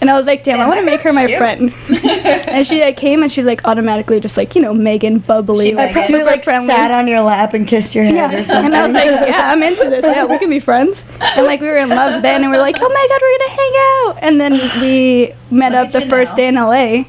[0.00, 1.38] And I was like, "Damn, I want to make her my cute.
[1.38, 1.72] friend."
[2.04, 5.74] and she like came, and she's like automatically just like you know Megan, bubbly, She
[5.74, 6.02] like Megan.
[6.02, 6.66] Probably super like friendly.
[6.68, 8.66] sat on your lap and kissed your hand yeah, or something.
[8.66, 10.04] and I was like, "Yeah, I'm into this.
[10.04, 12.60] Yeah, we can be friends." And like we were in love then, and we are
[12.60, 16.08] like, "Oh my god, we're gonna hang out!" And then we met Look up the
[16.10, 16.36] first now.
[16.36, 17.04] day in LA,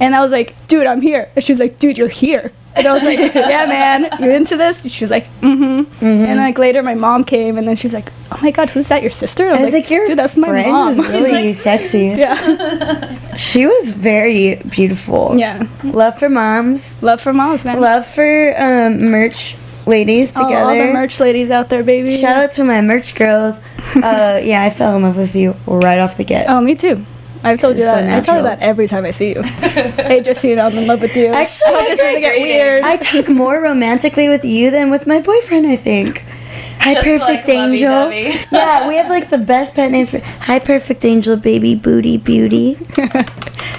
[0.00, 2.92] and I was like, "Dude, I'm here." And she's like, "Dude, you're here." And I
[2.94, 6.94] was like, "Yeah, man, you into this?" She was like, "Mm-hmm." And like later, my
[6.94, 9.02] mom came, and then she was like, "Oh my god, who's that?
[9.02, 12.06] Your sister?" And I was like, your "Dude, that's my friend mom." was really sexy.
[12.16, 15.34] yeah, She was very beautiful.
[15.36, 15.66] yeah.
[15.84, 17.02] Love for moms.
[17.02, 17.80] Love for moms, man.
[17.80, 19.56] Love for um, merch
[19.86, 20.54] ladies together.
[20.56, 22.16] all the merch ladies out there, baby.
[22.16, 23.58] Shout out to my merch girls.
[23.96, 26.48] Uh, yeah, I fell in love with you right off the get.
[26.48, 27.04] Oh, me too.
[27.44, 28.18] I've told you It's so that.
[28.18, 29.42] I tell you that every time I see you.
[29.42, 31.28] hey, just so you know, I'm in love with you.
[31.28, 32.82] Actually, I hope this doesn't get weird.
[32.82, 36.24] I talk more romantically with you than with my boyfriend, I think.
[36.78, 38.10] Hi, Just perfect like angel.
[38.52, 42.76] yeah, we have like the best pet names for Hi, perfect angel, baby, booty, beauty.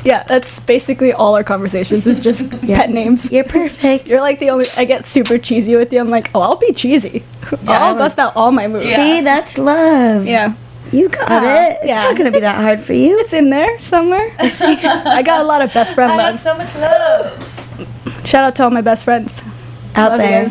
[0.04, 2.06] Yeah, that's basically all our conversations.
[2.06, 3.32] It's just pet names.
[3.32, 4.08] You're perfect.
[4.08, 4.66] You're like the only.
[4.78, 6.00] I get super cheesy with you.
[6.00, 7.24] I'm like, oh, I'll be cheesy.
[7.68, 8.86] I'll bust out all my moves.
[8.86, 10.26] See, that's love.
[10.26, 10.56] Yeah,
[10.92, 11.78] You got Aw, it.
[11.78, 12.02] It's yeah.
[12.02, 13.20] not gonna be that hard for you.
[13.20, 14.36] it's in there somewhere.
[14.40, 16.40] I got a lot of best friend I love.
[16.40, 18.26] so much love.
[18.26, 19.42] Shout out to all my best friends
[19.96, 20.50] Out Love there.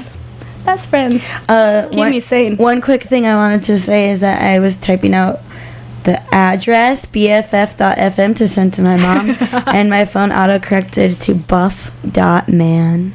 [0.65, 1.29] Best friends.
[1.49, 2.57] Uh, Keep one, me sane.
[2.57, 5.41] One quick thing I wanted to say is that I was typing out
[6.05, 9.31] the address bff.fm to send to my mom,
[9.69, 13.15] and my phone autocorrected to buff.man.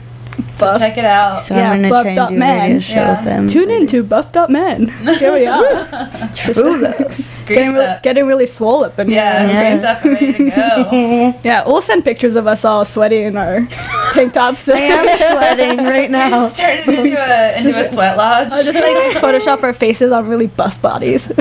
[0.59, 0.79] Buff.
[0.79, 1.33] Check it out.
[1.37, 2.61] So Yeah, I'm gonna try and do a buff.man.
[2.63, 3.15] radio show Yeah.
[3.15, 3.47] with them.
[3.47, 4.87] Tune in to Buff.man.
[5.19, 6.29] Here we are.
[6.35, 7.33] True love.
[7.47, 9.79] Getting, re- getting really swole up in Yeah, here.
[9.81, 9.91] Yeah.
[9.91, 11.33] up ready to go.
[11.45, 13.65] Yeah, we'll send pictures of us all sweaty in our
[14.13, 14.67] tank tops.
[14.67, 16.49] I am sweating right now.
[16.49, 18.51] Just turned into a into a sweat lodge.
[18.51, 21.31] I'll just like Photoshop our faces on really buff bodies.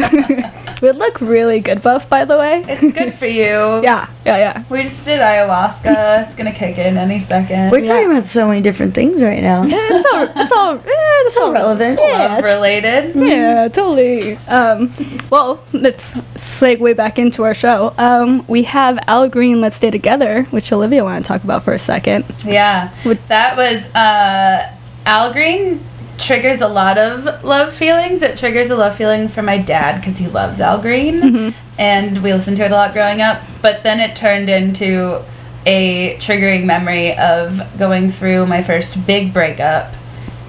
[0.82, 2.62] We'd look really good buff, by the way.
[2.68, 3.82] it's good for you.
[3.82, 4.64] Yeah, yeah, yeah.
[4.68, 6.26] We just did ayahuasca.
[6.26, 7.70] It's gonna kick in any second.
[7.72, 9.64] We're talking about so many different things right now.
[9.64, 11.98] Yeah, It's all, it's all, yeah, it's all relevant.
[12.00, 13.14] Yeah, related.
[13.16, 14.36] yeah, totally.
[14.48, 14.92] Um,
[15.30, 17.94] well, let's segue back into our show.
[17.98, 21.72] Um, we have Al Green, Let's Stay Together, which Olivia wanted to talk about for
[21.72, 22.24] a second.
[22.44, 22.94] Yeah,
[23.28, 24.74] that was uh,
[25.04, 25.84] Al Green
[26.18, 28.22] triggers a lot of love feelings.
[28.22, 32.32] It triggers a love feeling for my dad because he loves Al Green, and we
[32.32, 33.42] listened to it a lot growing up.
[33.62, 35.22] But then it turned into
[35.66, 39.92] a triggering memory of going through my first big breakup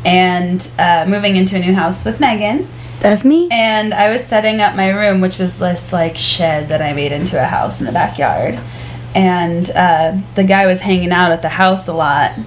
[0.05, 2.67] and uh, moving into a new house with Megan.
[2.99, 3.49] That's me.
[3.51, 7.11] And I was setting up my room, which was this like shed that I made
[7.11, 8.59] into a house in the backyard.
[9.15, 12.37] And uh, the guy was hanging out at the house a lot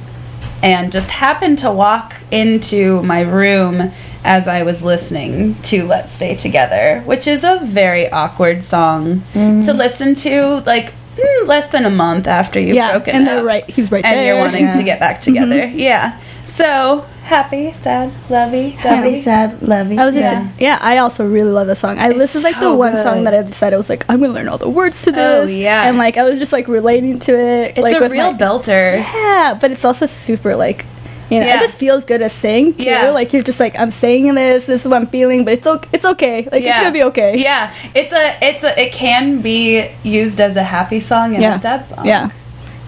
[0.62, 3.92] and just happened to walk into my room
[4.22, 9.22] as I was listening to Let's Stay Together, which is a very awkward song
[9.64, 13.34] to listen to, like mm, less than a month after you've yeah, broken and up
[13.36, 13.68] they're right.
[13.70, 14.12] He's right there.
[14.12, 14.26] and there.
[14.34, 14.72] you're wanting Yeah.
[14.76, 15.66] to get back together.
[15.66, 16.18] Yeah.
[16.46, 19.96] So happy, sad, lovey, Happy, sad, lovey.
[19.98, 20.48] I was just Yeah.
[20.58, 20.78] yeah.
[20.80, 21.98] I also really love the song.
[22.00, 23.02] I this is like the one good.
[23.04, 25.46] song that I decided I was like I'm gonna learn all the words to Oh,
[25.46, 25.52] this.
[25.56, 25.86] yeah.
[25.88, 27.70] and like I was just like relating to it.
[27.76, 28.96] It's like, a with real my- belter.
[28.98, 30.84] Yeah, but it's also super like.
[31.30, 31.56] You know, Yeah.
[31.58, 32.84] it just feels good to sing too.
[32.90, 33.10] Yeah.
[33.10, 34.66] Like you're just like I'm saying this.
[34.66, 35.88] This is what I'm feeling, but it's okay.
[35.92, 36.48] It's okay.
[36.50, 37.36] Like it's gonna be okay.
[37.38, 41.56] Yeah, it's a, it's a, it can be used as a happy song and Yeah.
[41.56, 42.04] a sad song.
[42.06, 42.30] Yeah,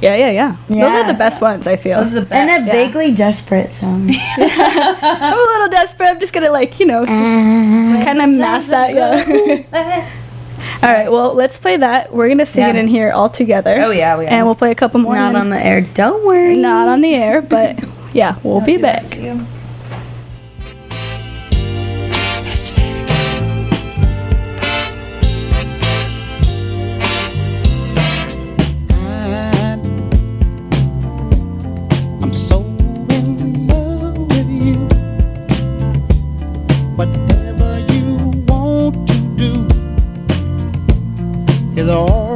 [0.01, 0.57] yeah, yeah, yeah.
[0.69, 1.69] Those are the best ones.
[1.69, 2.03] I feel.
[2.03, 2.35] those are the best.
[2.35, 2.73] and a yeah.
[2.73, 4.11] vaguely desperate song.
[4.37, 6.09] I'm a little desperate.
[6.09, 7.07] I'm just gonna like you know, uh,
[8.05, 8.93] kind of mask that.
[8.95, 10.11] Yeah.
[10.83, 11.11] All right.
[11.11, 12.13] Well, let's play that.
[12.13, 13.81] We're gonna sing it in here all together.
[13.81, 14.29] Oh yeah, we are.
[14.29, 15.15] And we'll play a couple more.
[15.15, 15.81] Not and on the air.
[15.83, 16.57] Don't worry.
[16.57, 17.79] not on the air, but
[18.13, 19.07] yeah, we'll be Do that back.
[19.11, 19.47] to you.
[32.23, 32.61] I'm so
[33.11, 34.77] in love with you.
[36.97, 39.67] Whatever you want to do
[41.81, 42.32] is alright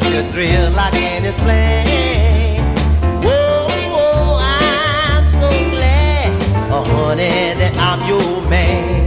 [0.00, 2.74] such a thrill I can't explain.
[3.22, 6.42] Whoa, whoa, I'm so glad,
[6.72, 9.02] oh honey, that I'm your man.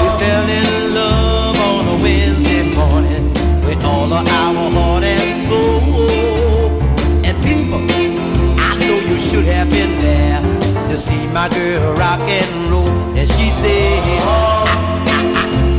[0.00, 3.32] We fell in love on a Wednesday morning
[3.64, 6.80] with all of our heart and soul.
[7.24, 7.82] And people,
[8.58, 10.40] I know you should have been there
[10.88, 12.88] to see my girl rock and roll.
[13.18, 14.64] And she said, Oh,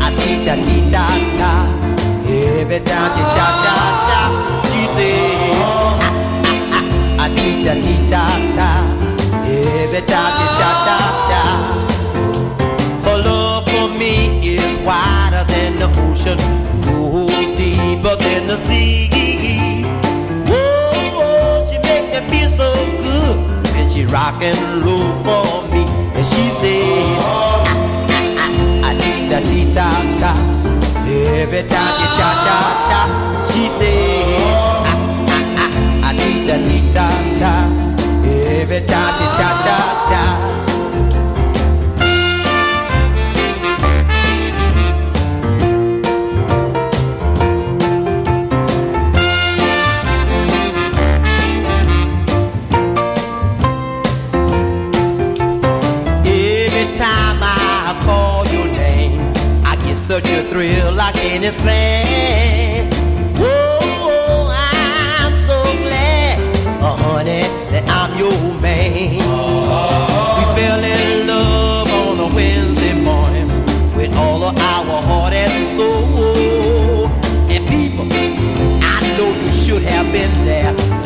[0.06, 1.06] a tita tita
[1.38, 1.74] ta.
[2.30, 3.77] Every time she cha cha
[8.08, 8.72] tita ta.
[9.46, 10.98] Every time she cha cha
[11.28, 11.44] cha.
[13.04, 16.38] Her love for me is wider than the ocean,
[16.82, 19.10] goes deeper than the sea.
[20.48, 23.38] Whoa, she make me feel so good
[23.74, 25.84] when she rock and roll for me,
[26.16, 27.18] and she said
[28.84, 29.88] a tita tita
[30.20, 30.34] ta.
[31.08, 33.02] Eh, Every time she cha cha cha,
[33.50, 34.26] she say
[36.04, 37.08] a tita tita
[37.40, 37.77] ta
[38.66, 39.78] baby, cha cha cha
[40.10, 40.54] cha.
[60.08, 62.47] Such a thrill, like in his plan.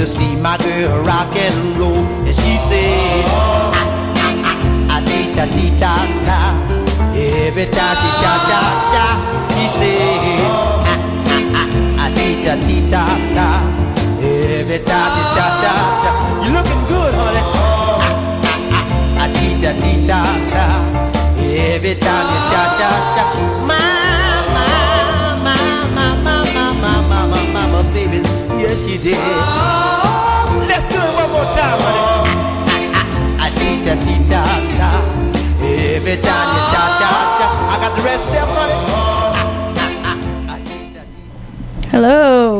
[0.01, 2.03] To see my girl rock and roll.
[2.25, 3.69] And she said, ah,
[4.17, 5.93] ah, ah, ah, dee ta
[6.25, 6.37] ta.
[7.13, 9.05] Every time she cha cha cha,
[9.53, 10.81] she said, ah,
[11.29, 13.47] ah, ah, ah, dee ta ta.
[14.25, 16.11] Every time she cha cha cha,
[16.43, 17.43] you looking good, honey.
[17.45, 20.19] Ah, ah, ah, ah, dee ta dee ta
[20.53, 20.65] ta.
[21.37, 23.23] Every time you cha cha cha,
[23.69, 24.00] my,
[28.71, 29.17] yes she did.
[30.69, 32.07] Let's do it one more time, honey.
[33.43, 34.41] Ah, dee ta dee ta
[34.79, 34.89] ta.
[35.61, 38.79] Every time you cha cha cha, I got the rest step, honey.
[38.87, 40.59] Ah, ah, ah,
[41.91, 42.59] Hello.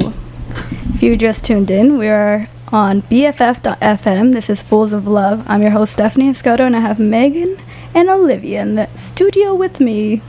[0.93, 4.33] If you just tuned in, we are on BFF.fm.
[4.33, 5.45] This is Fools of Love.
[5.47, 7.55] I'm your host, Stephanie Escoto, and I have Megan
[7.95, 10.21] and Olivia in the studio with me,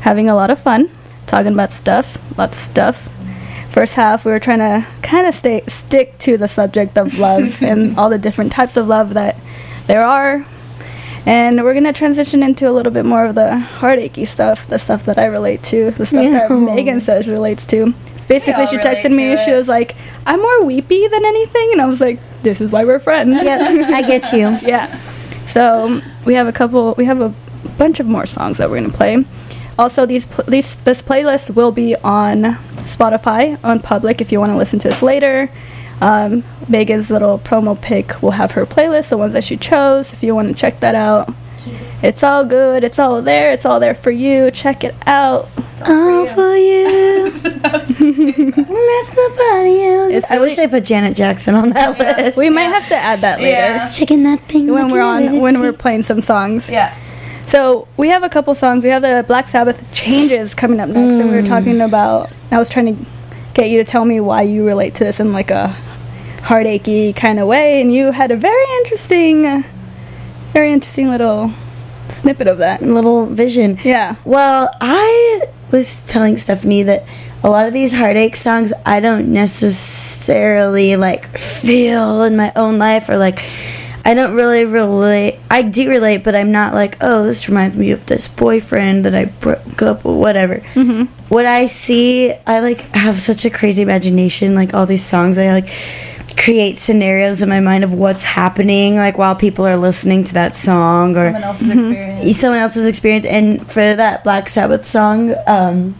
[0.00, 0.90] having a lot of fun,
[1.26, 3.08] talking about stuff, lots of stuff.
[3.74, 7.60] First half, we were trying to kind of stay stick to the subject of love
[7.70, 9.36] and all the different types of love that
[9.88, 10.46] there are.
[11.26, 15.02] And we're gonna transition into a little bit more of the heartachy stuff, the stuff
[15.06, 17.92] that I relate to, the stuff that Megan says relates to.
[18.28, 19.36] Basically, she texted me.
[19.44, 22.84] She was like, "I'm more weepy than anything," and I was like, "This is why
[22.84, 24.56] we're friends." Yep, I get you.
[24.68, 24.86] yeah.
[25.46, 26.94] So we have a couple.
[26.96, 27.34] We have a
[27.76, 29.24] bunch of more songs that we're gonna play.
[29.78, 32.42] Also, these, pl- these this playlist will be on
[32.84, 35.50] Spotify on public if you want to listen to this later.
[36.00, 40.12] Um, Megan's little promo pick will have her playlist, the ones that she chose.
[40.12, 41.32] If you want to check that out,
[42.02, 42.84] it's all good.
[42.84, 43.50] It's all there.
[43.52, 44.50] It's all there for you.
[44.50, 45.48] Check it out.
[45.86, 47.30] All for you.
[47.30, 50.12] Left nobody else.
[50.12, 52.38] It's I wish I put Janet Jackson on that list.
[52.38, 53.86] We might have to add that later Yeah.
[53.88, 55.42] Chicken that thing when like we're an on emergency.
[55.42, 56.68] when we're playing some songs.
[56.70, 56.94] Yeah.
[57.54, 58.82] So we have a couple songs.
[58.82, 61.84] We have the Black Sabbath changes coming up next, and we were talking mm.
[61.84, 62.34] about.
[62.50, 63.06] I was trying to
[63.54, 65.68] get you to tell me why you relate to this in like a
[66.42, 69.64] heartachy kind of way, and you had a very interesting,
[70.52, 71.52] very interesting little
[72.08, 72.82] snippet of that.
[72.82, 73.78] little vision.
[73.84, 74.16] Yeah.
[74.24, 77.06] Well, I was telling Stephanie that
[77.44, 83.08] a lot of these heartache songs I don't necessarily like feel in my own life
[83.08, 83.44] or like
[84.06, 85.38] I don't really relate.
[85.50, 89.14] I do relate, but I'm not like, oh, this reminds me of this boyfriend that
[89.14, 90.56] I broke up with, whatever.
[90.74, 91.04] Mm-hmm.
[91.32, 94.54] What I see, I like have such a crazy imagination.
[94.54, 95.70] Like all these songs, I like
[96.36, 100.54] create scenarios in my mind of what's happening, like while people are listening to that
[100.54, 102.40] song or Someone else's experience.
[102.40, 103.24] someone else's experience.
[103.24, 105.94] And for that Black Sabbath song, um,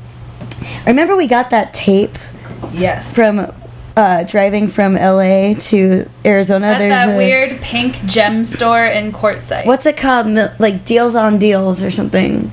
[0.87, 2.19] remember we got that tape
[2.73, 3.15] Yes.
[3.15, 3.39] from
[3.97, 6.67] uh, driving from LA to Arizona.
[6.69, 9.67] At There's that a, weird pink gem store in Quartzsite.
[9.67, 10.27] what's it called?
[10.27, 12.51] Mil- like deals on deals or something.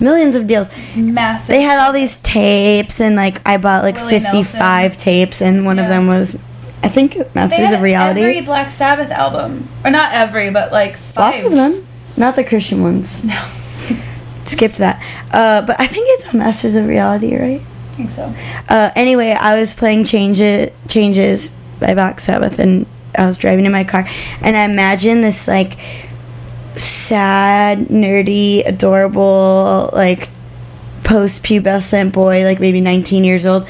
[0.00, 0.68] Millions of deals.
[0.96, 1.48] massive?
[1.48, 5.78] They had all these tapes, and like I bought like Willie 55 tapes, and one
[5.78, 6.38] of them was,
[6.82, 8.20] I think, Masters of Reality.
[8.20, 11.34] Every Black Sabbath album, or not every, but like five.
[11.34, 11.86] Lots of them.
[12.16, 13.24] Not the Christian ones.
[13.24, 13.50] No,
[14.44, 15.02] Skipped that.
[15.32, 17.62] Uh, but I think it's on Masters of Reality, right?
[17.94, 18.34] I think so.
[18.68, 22.86] Uh, anyway, I was playing Change It, Changes by Black Sabbath, and
[23.16, 24.04] I was driving in my car,
[24.40, 25.78] and I imagine this like
[26.74, 30.28] sad, nerdy, adorable, like
[31.04, 33.68] post-pubescent boy, like maybe 19 years old,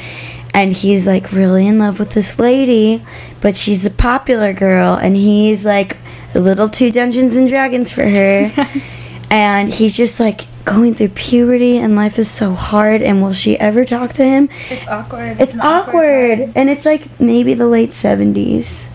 [0.55, 3.05] and he's like really in love with this lady,
[3.43, 5.99] but she's a popular girl, and he's like
[6.35, 8.51] a little too Dungeons and Dragons for her,
[9.31, 13.59] and he's just like going through puberty, and life is so hard, and will she
[13.59, 14.49] ever talk to him?
[14.71, 15.41] It's awkward.
[15.41, 18.89] It's an awkward, and it's like maybe the late seventies,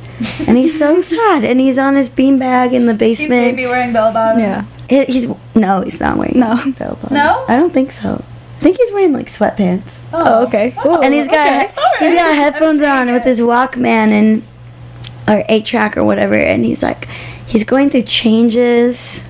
[0.47, 3.55] and he's so sad, and he's on his beanbag in the He's basement.
[3.55, 4.41] maybe wearing bell bottoms.
[4.41, 4.65] Yeah.
[4.89, 6.55] He- he's no, he's not wearing No.
[6.77, 7.11] bell bottoms.
[7.11, 7.45] No?
[7.47, 8.23] I don't think so.
[8.57, 10.73] I think he's wearing like sweatpants, Oh, oh okay.
[10.79, 11.01] Oh, cool.
[11.03, 11.73] and he's got okay.
[11.77, 14.43] All he's got headphones on seeing with his Walkman and
[15.27, 17.05] or eight track or whatever, and he's like
[17.45, 19.23] he's going through changes,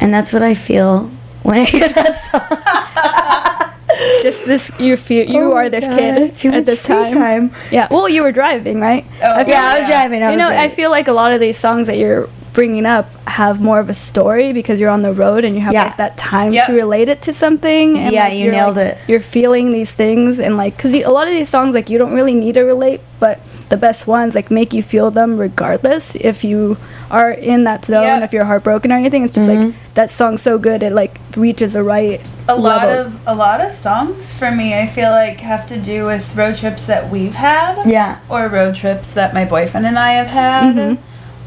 [0.00, 1.10] and that's what I feel
[1.44, 3.70] when I hear that song.
[4.22, 4.72] just this.
[4.80, 7.12] You feel you Oh are this God, kid too at much this time.
[7.12, 7.50] time.
[7.70, 7.86] Yeah.
[7.90, 9.04] Well, you were driving, right?
[9.22, 10.22] Oh, I feel Yeah, I was driving.
[10.22, 12.86] I you was know, I feel like a lot of these songs that you're bringing
[12.86, 15.84] up have more of a story because you're on the road and you have Yeah.
[15.86, 16.66] like that time Yep.
[16.66, 17.98] to relate it to something.
[17.98, 18.98] And, Yeah, like, you you're, nailed like, it.
[19.08, 22.12] You're feeling these things and like because a lot of these songs like you don't
[22.14, 23.40] really need to relate, but
[23.70, 26.76] the best ones like make you feel them regardless if you
[27.10, 28.22] are in that zone Yep.
[28.22, 29.24] if you're heartbroken or anything.
[29.24, 29.64] It's just Mm-hmm.
[29.70, 33.06] like that song's so good it like reaches the right a lot level.
[33.06, 36.56] of a lot of songs for me i feel like have to do with road
[36.56, 38.18] trips that we've had Yeah.
[38.28, 40.98] or road trips that my boyfriend and i have had Mhm.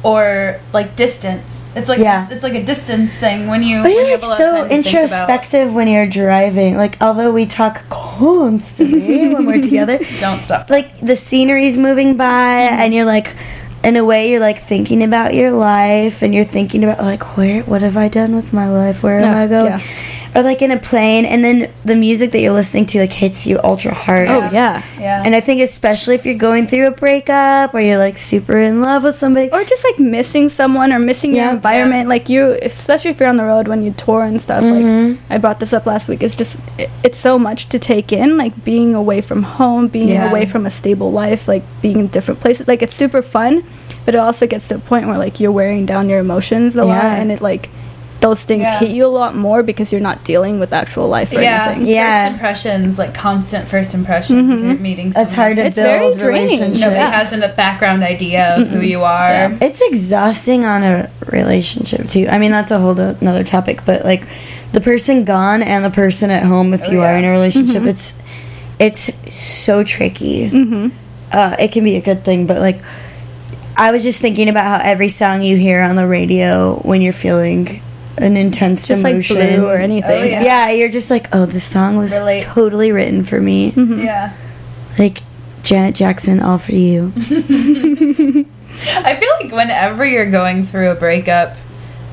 [0.04, 2.28] or like distance it's like Yeah.
[2.32, 4.84] it's like a distance thing when you But when you're like so of time to
[4.84, 6.76] think about- introspective when you're driving.
[6.76, 12.26] Like, although we talk constantly when we're together, don't stop like the scenery's moving by,
[12.68, 12.80] Mm-hmm.
[12.82, 13.36] and you're like,
[13.84, 17.64] in a way, you're like thinking about your life, and you're thinking about like, where,
[17.64, 19.04] what have I done with my life?
[19.04, 19.66] Where am I going?
[19.80, 19.82] yeah.
[20.36, 23.48] Or like in a plane, and then the music that you're listening to like hits
[23.48, 24.28] you ultra hard.
[24.28, 24.84] Oh yeah.
[25.00, 28.58] yeah And I think especially if you're going through a breakup or you're like super
[28.58, 29.50] in love with somebody.
[29.52, 31.46] Or just like missing someone or missing Yeah.
[31.46, 32.10] your environment.
[32.10, 34.64] Like you, especially if you're on the road when you tour and stuff.
[34.64, 35.12] Mm-hmm.
[35.14, 36.22] Like I brought this up last week.
[36.22, 38.38] It's just it, it's so much to take in.
[38.38, 40.30] Like being away from home, being Yeah.
[40.30, 42.68] away from a stable life, like being in different places.
[42.68, 43.64] Like it's super fun,
[44.06, 46.84] but it also gets to a point where like you're wearing down your emotions a
[46.86, 47.70] lot, and it like
[48.20, 48.80] those things Yeah.
[48.80, 51.86] hit you a lot more because you're not dealing with actual life or yeah, anything.
[51.88, 52.24] Yeah.
[52.24, 54.60] First impressions, like constant first impressions.
[54.60, 55.14] You're meeting.
[55.16, 56.46] It's hard to It's very build draining.
[56.60, 56.80] relationships.
[56.82, 57.32] Nobody Yes.
[57.32, 59.30] has a background idea of who you are.
[59.30, 59.58] Yeah.
[59.62, 62.28] It's exhausting on a relationship too.
[62.30, 64.24] I mean, that's a whole do- another topic, but like
[64.72, 67.84] the person gone and the person at home, if Oh, you are in a relationship,
[67.84, 68.14] it's
[68.80, 70.50] it's so tricky.
[70.50, 70.88] Mm-hmm.
[71.32, 72.80] Uh, it can be a good thing, but like
[73.76, 77.14] I was just thinking about how every song you hear on the radio when you're
[77.14, 77.82] feeling
[78.18, 80.12] an intense Just like emotion blue or anything.
[80.12, 80.44] Oh, yeah.
[80.44, 80.70] yeah.
[80.72, 82.46] you're just like, oh, this song was Relates.
[82.46, 83.72] totally written for me.
[83.72, 84.00] Mm-hmm.
[84.00, 84.34] Yeah.
[84.98, 85.22] Like
[85.62, 87.14] Janet Jackson, all for you.
[87.18, 91.58] I feel like whenever you're going through a breakup,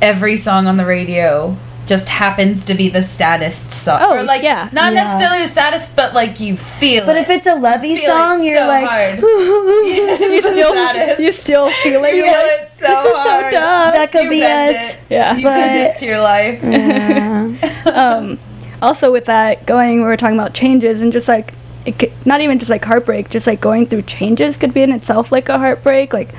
[0.00, 1.56] every song on the radio
[1.86, 4.00] just happens to be the saddest song.
[4.02, 4.68] Oh, or like yeah.
[4.72, 5.02] not Yeah.
[5.02, 7.20] necessarily the saddest, but like you feel But it.
[7.22, 9.18] if it's a lovey song, you're so like, hard.
[9.20, 11.20] you still Saddest.
[11.20, 12.14] you still feel it.
[12.14, 13.52] you feel like, it so this is so hard.
[13.52, 13.92] dumb.
[13.92, 14.94] that could You be us.
[14.96, 15.00] it.
[15.10, 15.36] Yeah.
[15.36, 16.60] You But- to your life.
[16.64, 17.82] Yeah.
[17.86, 18.38] um,
[18.82, 21.52] also with that going, we were talking about changes and just like
[21.86, 24.90] it could, not even just like heartbreak, just like going through changes could be in
[24.92, 26.12] itself like a heartbreak.
[26.14, 26.30] Like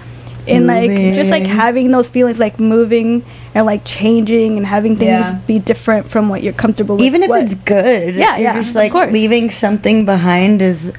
[0.48, 3.24] in like just like having those feelings like moving
[3.54, 5.40] and like changing and having things Yeah.
[5.48, 7.06] be different from what you're comfortable with.
[7.06, 10.92] Even if what- it's good, Yeah, you're yeah, just like leaving something behind is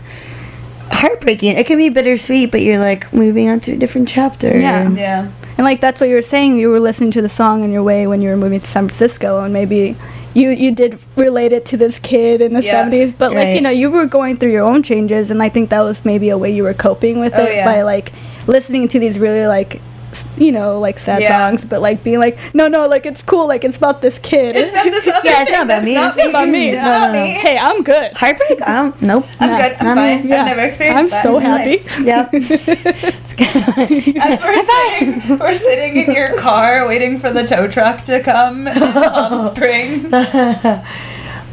[0.91, 1.53] heartbreaking.
[1.57, 4.57] It can be bittersweet, but you're like moving on to a different chapter.
[4.57, 4.91] Yeah.
[4.91, 5.29] Yeah.
[5.59, 6.59] And like that's what you were saying.
[6.59, 8.87] You were listening to the song on your way when you were moving to San
[8.89, 9.97] Francisco, and maybe
[10.35, 12.73] you you did relate it to this kid in the Yeah.
[12.73, 13.13] seventies.
[13.13, 15.81] But like you know, you were going through your own changes, and I think that
[15.81, 17.65] was maybe a way you were coping with Oh, it yeah.
[17.65, 18.13] by like
[18.47, 19.81] listening to these really like
[20.39, 21.51] you know like sad Yeah.
[21.51, 24.57] songs, but like being like no no like it's cool like it's about this kid.
[24.57, 25.95] It's this other Yeah, it's thing not about that's me.
[25.95, 26.69] Not It's about me.
[26.71, 27.25] It's No, not no, no.
[27.25, 27.31] me.
[27.33, 28.13] hey, I'm good.
[28.17, 28.63] Heartbreak?
[28.63, 29.03] I don't.
[29.03, 29.27] Nope.
[29.41, 29.73] I'm Nah, good.
[29.79, 30.19] I'm I fine.
[30.21, 30.41] mean, yeah.
[30.41, 31.23] I've never experienced I'm that.
[31.23, 31.87] so in life.
[31.97, 32.05] happy.
[32.05, 32.31] Yeah.
[34.23, 38.67] As we're sitting, we're sitting in your car waiting for the tow truck to come
[38.69, 40.11] in Palm Springs.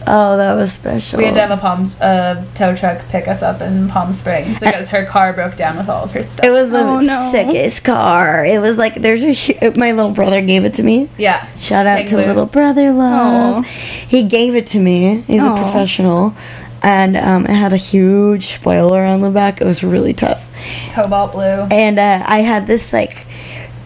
[0.08, 1.18] Oh, that was special.
[1.20, 4.60] We had to have a palm uh, tow truck pick us up in Palm Springs
[4.60, 6.45] because her car broke down with all of her stuff.
[6.45, 7.30] It was the Oh, no.
[7.32, 8.45] sickest car.
[8.45, 11.10] It was like there's a my little brother gave it to me.
[11.18, 11.47] yeah.
[11.56, 12.10] Shout out St.
[12.10, 12.28] to Louis.
[12.28, 13.58] little brother love.
[13.58, 13.62] Aw.
[14.08, 15.22] He gave it to me.
[15.22, 15.54] He's Aw.
[15.56, 16.36] a professional,
[16.82, 19.62] and um, it had a huge spoiler on the back.
[19.62, 20.49] It was really tough.
[20.93, 21.68] cobalt blue.
[21.72, 23.26] and uh, I had this like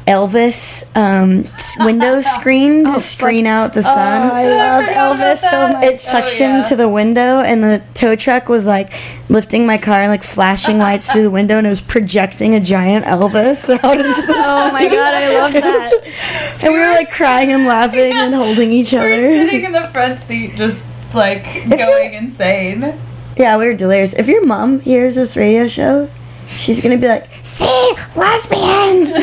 [0.08, 1.43] Elvis um,
[1.86, 3.97] window screen to screen out the Oh, sun.
[4.32, 5.84] I love Elvis so much.
[5.84, 6.70] it Oh, suctioned yeah.
[6.70, 8.93] to the window, and the tow truck was like
[9.30, 12.60] lifting my car and like flashing lights through the window, and it was projecting a
[12.60, 14.36] giant Elvis out into the street.
[14.38, 16.58] Oh my god, I love that.
[16.64, 19.78] And we were like crying and laughing and holding each We're sitting other.
[19.78, 22.97] in the front seat just like going insane.
[23.36, 24.14] Yeah, we were delirious.
[24.14, 26.10] If your mom hears this radio show,
[26.47, 29.14] she's gonna be like, "See, lesbians."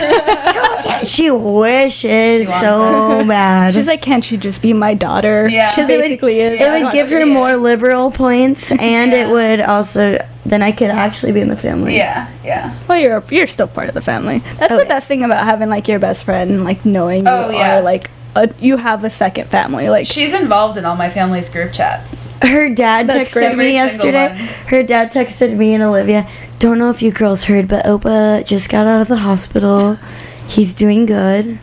[0.83, 3.75] Told you." she wishes wants so bad.
[3.75, 5.49] She's like, can't she just be my daughter?
[5.49, 5.69] Yeah.
[5.71, 6.59] she 'Cause it would- basically is.
[6.61, 6.77] yeah.
[6.77, 7.59] it would give her more is.
[7.61, 9.27] liberal points, and Yeah.
[9.29, 11.97] it would also then I could actually be in the family.
[11.97, 12.75] Yeah, yeah.
[12.87, 14.41] Well, you're you're still part of the family.
[14.59, 14.89] That's Oh, the yeah.
[14.89, 17.79] best thing about having like your best friend, like knowing Oh, you yeah.
[17.79, 19.89] are like a, you have a second family.
[19.89, 22.31] Like She's involved in all my family's group chats.
[22.43, 23.57] Her dad That's texted great.
[23.57, 24.35] Me yesterday.
[24.67, 26.29] Her dad texted me and Olivia.
[26.59, 29.99] Don't know if you girls heard, but Opa just got out of the hospital.
[30.49, 31.59] He's doing good.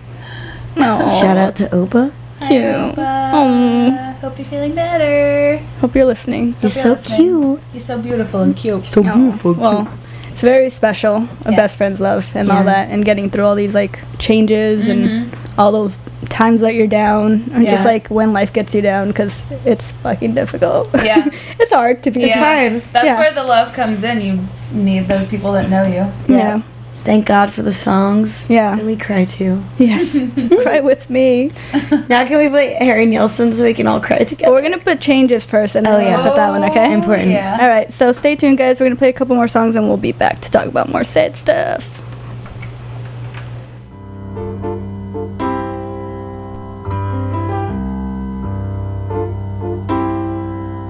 [0.75, 2.11] no, Shout out to Opa.
[2.47, 2.97] cute.
[2.97, 5.57] Uh, hope you're feeling better.
[5.79, 6.53] Hope you're listening.
[6.53, 7.17] He's you're so listening.
[7.17, 7.59] cute.
[7.73, 8.85] He's so beautiful and cute.
[8.85, 9.93] So Oh, well,
[10.31, 11.27] it's very special.
[11.45, 11.55] A Yes.
[11.57, 15.71] best friend's love and all that, and getting through all these like changes and all
[15.71, 19.91] those times that you're down, and just like when life gets you down, because it's
[20.03, 20.89] fucking difficult.
[21.03, 21.27] Yeah.
[21.59, 22.21] it's hard to be.
[22.21, 22.39] yeah.
[22.69, 22.81] hard.
[22.81, 23.19] That's Yeah.
[23.19, 24.21] where the love comes in.
[24.21, 24.39] You
[24.71, 26.11] need those people that know you.
[26.33, 26.61] Yeah.
[27.03, 28.47] Thank God for the songs.
[28.47, 28.77] Yeah.
[28.77, 29.63] And we cry too.
[29.79, 30.11] Yes.
[30.61, 31.51] Cry with me.
[32.09, 34.51] Now can we play Harry Nilsson so we can all cry But together?
[34.53, 36.29] we're gonna put changes first, and then Oh, we're gonna yeah.
[36.29, 36.63] put that one.
[36.69, 36.93] Okay.
[36.93, 37.29] Important.
[37.31, 37.57] Yeah.
[37.59, 37.91] All right.
[37.91, 38.79] So stay tuned, guys.
[38.79, 41.03] We're gonna play a couple more songs, and we'll be back to talk about more
[41.03, 41.89] sad stuff.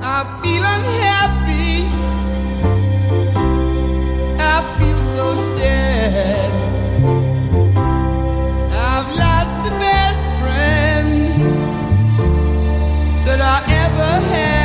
[0.04, 1.41] I feel unhappy.
[8.74, 11.26] I've lost the best friend
[13.26, 14.61] that I ever had.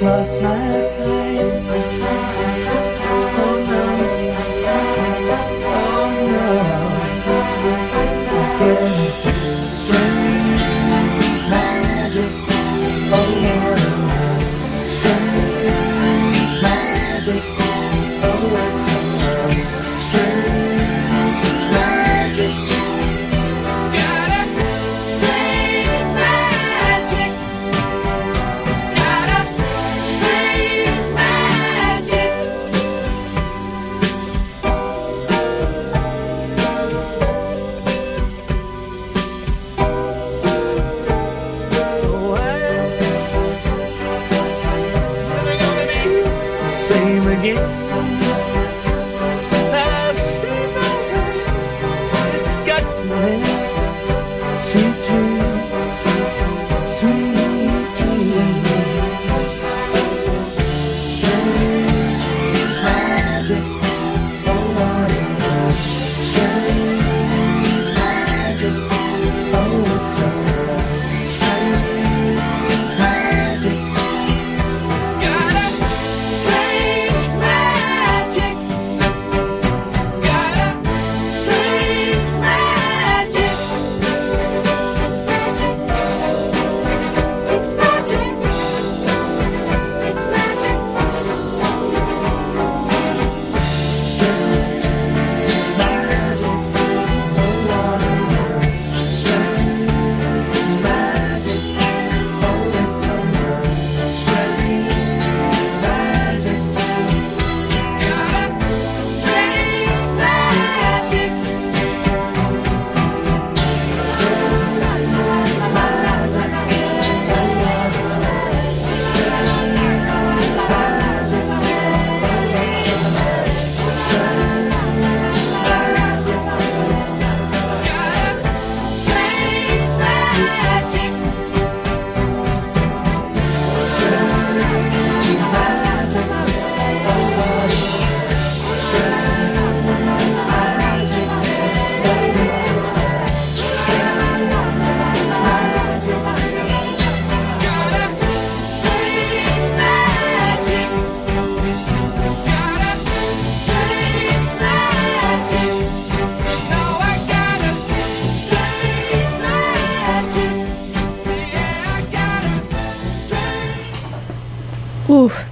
[0.00, 2.09] Across my time.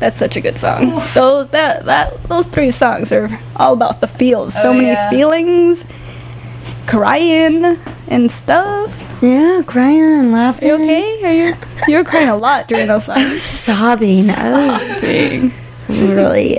[0.09, 1.02] That's such a good song.
[1.12, 4.55] Those that that those three songs are all about the feels.
[4.55, 5.10] So Oh, many yeah.
[5.10, 5.85] feelings,
[6.86, 7.78] crying
[8.09, 8.89] and stuff.
[9.20, 10.70] Yeah, crying and laughing.
[10.70, 11.24] Are you okay?
[11.24, 11.55] Are you
[11.89, 13.18] you were crying a lot during those songs.
[13.18, 14.30] I was sobbing.
[14.30, 15.52] I was Being-
[15.89, 16.59] really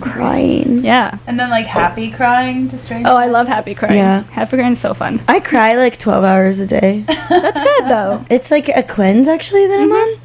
[0.00, 0.78] crying.
[0.78, 1.18] Yeah.
[1.26, 3.06] And then like happy crying to strange.
[3.06, 3.96] Oh, I love happy crying.
[3.96, 4.22] Yeah.
[4.30, 5.20] Happy crying is so fun.
[5.28, 7.04] I cry like 12 hours a day.
[7.28, 8.24] That's good though.
[8.30, 10.14] It's like a cleanse actually that I'm mm-hmm.
[10.14, 10.15] on.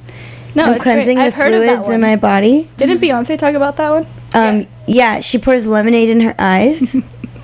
[0.55, 0.93] No, I'm it's great.
[0.95, 2.69] cleansing the I've heard of fluids in my body.
[2.77, 4.07] Didn't Beyonce talk about that one?
[4.33, 5.19] Um, yeah.
[5.21, 6.95] she pours lemonade in her eyes.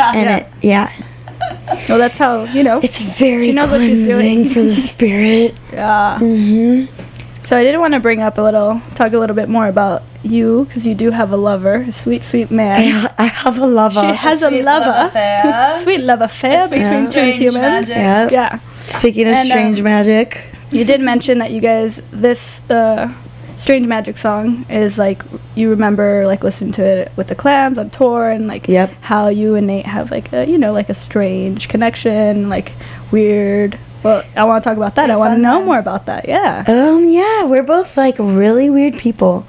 [0.00, 0.90] and it, yeah,
[1.88, 2.80] Well, that's how you know.
[2.82, 4.48] it's very She knows what she's cleansing doing.
[4.48, 5.54] for the spirit.
[5.72, 6.18] Yeah.
[6.18, 6.84] hmm
[7.44, 10.02] So I did want to bring up a little, talk a little bit more about
[10.22, 12.90] you because you do have a lover, a sweet, sweet I, man.
[12.92, 14.00] ha- I have a lover.
[14.00, 15.74] She has a Sweet love lover, affair.
[15.82, 17.88] sweet love affair A sweet between two humans.
[17.88, 17.96] magic.
[17.96, 18.28] yeah.
[18.30, 18.58] Yeah.
[18.86, 23.12] Speaking of And, strange um, magic, You did mention that you guys this the
[23.56, 25.22] Strange Magic song is like
[25.54, 28.92] you remember like listening to it with the clams on tour and like Yep.
[29.02, 32.72] how you and Nate have like a you know like a strange connection like
[33.10, 33.78] weird.
[34.02, 35.10] Well, I want to talk about that.
[35.10, 35.66] I want to know times.
[35.66, 36.26] more about that.
[36.26, 39.46] Yeah, um, yeah, we're both like really weird people.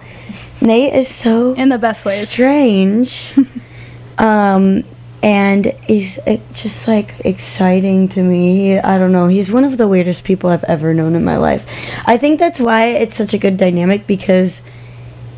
[0.62, 3.34] Nate is so in the best way strange.
[4.20, 4.84] um,
[5.24, 6.20] and he's
[6.54, 8.78] just like exciting to me.
[8.78, 9.28] I don't know.
[9.28, 11.66] He's one of the weirdest people I've ever known in my life.
[12.06, 14.62] I think that's why it's such a good dynamic because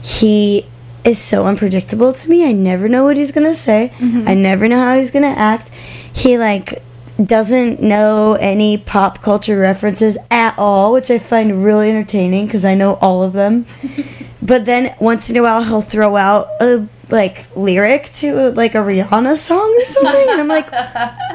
[0.02, 0.68] he
[1.04, 2.44] is so unpredictable to me.
[2.44, 3.92] I never know what he's gonna say.
[4.00, 4.28] Mm-hmm.
[4.28, 5.70] I never know how he's gonna act.
[6.14, 6.82] He like
[7.24, 12.74] doesn't know any pop culture references at all, which I find really entertaining because I
[12.74, 13.68] know all of them.
[14.42, 18.80] but then once in a while, he'll throw out a like lyric to like a
[18.80, 20.70] Rihanna song or something, and I'm like,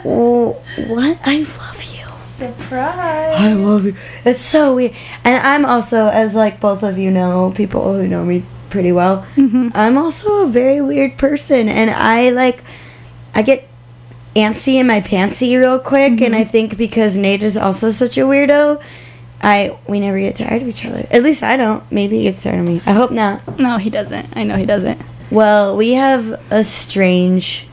[0.04, 1.18] "Oh, "What?
[1.24, 2.00] I love you."
[2.40, 3.36] Surprise.
[3.38, 3.94] I love you.
[4.24, 4.94] It's so weird.
[5.24, 9.26] And I'm also, as like both of you know, people who know me pretty well,
[9.36, 9.68] mm-hmm.
[9.74, 11.68] I'm also a very weird person.
[11.68, 12.64] And I like,
[13.34, 13.68] I get
[14.34, 16.22] antsy in my pantsy real quick.
[16.22, 16.50] And I mm-hmm.
[16.50, 18.82] think because Nate is also such a weirdo,
[19.42, 21.06] I we never get tired of each other.
[21.10, 21.82] At least I don't.
[21.92, 22.80] Maybe he gets tired of me.
[22.86, 23.58] I hope not.
[23.58, 24.34] No, he doesn't.
[24.34, 25.00] I know he doesn't.
[25.30, 27.66] Well, we have a strange,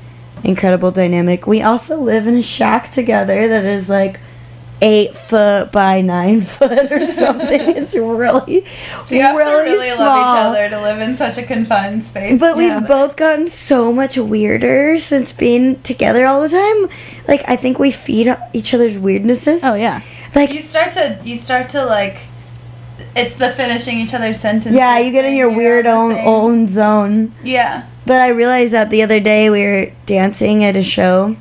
[0.44, 1.48] incredible dynamic.
[1.48, 4.20] We also live in a shack together that is like
[4.80, 7.60] eight foot by nine foot or something.
[7.76, 8.64] it's really,
[9.06, 10.06] So you have really, to really small.
[10.08, 12.40] love each other to live in such a confined space.
[12.40, 12.80] But together.
[12.80, 16.90] we've both gotten so much weirder since being together all the time.
[17.28, 19.62] Like I think we feed each other's weirdnesses.
[19.64, 20.02] Oh yeah.
[20.36, 22.20] Like you start to you start to like
[23.18, 24.76] it's the finishing each other's sentences.
[24.78, 27.34] yeah, you get in your weird own own zone.
[27.44, 27.86] Yeah.
[28.06, 31.36] But I realized that the other day we were dancing at a show.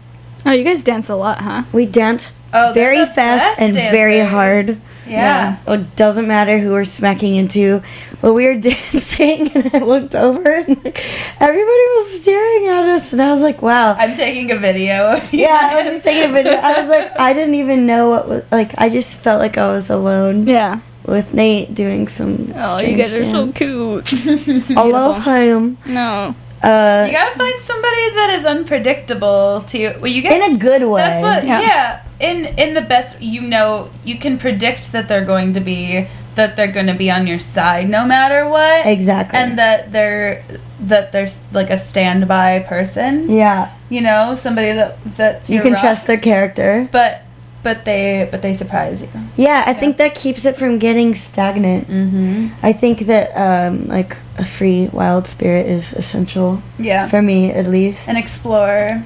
[0.44, 1.62] Oh, you guys dance a lot, huh?
[1.72, 4.32] We dance Oh, very the fast best and very dancers.
[4.32, 4.80] hard.
[5.06, 5.58] Yeah.
[5.68, 7.82] It doesn't matter who we're smacking into.
[8.22, 11.04] But we were dancing and I looked over and like,
[11.40, 13.94] everybody was staring at us and I was like, wow.
[13.94, 15.40] I'm taking a video of you.
[15.40, 16.52] Yeah, I was just taking a video.
[16.54, 19.68] I was like, I didn't even know what was, like, I just felt like I
[19.70, 20.80] was alone Yeah.
[21.06, 22.52] With Nate doing some.
[22.54, 24.08] Oh, you guys are so cute.
[24.76, 25.78] I love him.
[25.86, 26.34] no.
[26.62, 29.94] Uh, You gotta find somebody that is unpredictable to you.
[30.00, 31.02] Well, you get in a good way.
[31.02, 31.46] That's what.
[31.46, 31.60] Yeah.
[31.60, 32.02] Yeah.
[32.18, 36.56] In in the best, you know, you can predict that they're going to be that
[36.56, 38.86] they're going to be on your side no matter what.
[38.86, 39.38] Exactly.
[39.38, 40.42] And that they're
[40.80, 43.28] that they're like a standby person.
[43.28, 43.70] Yeah.
[43.90, 46.88] You know, somebody that that You can trust their character.
[46.90, 47.22] But
[47.66, 49.08] but they but they surprise you.
[49.36, 51.88] Yeah, I think that keeps it from getting stagnant.
[51.90, 52.54] Mm-hmm.
[52.62, 56.62] I think that, um, like, a free wild spirit is essential.
[56.78, 57.08] Yeah.
[57.10, 58.06] For me, at least.
[58.08, 59.02] And explore.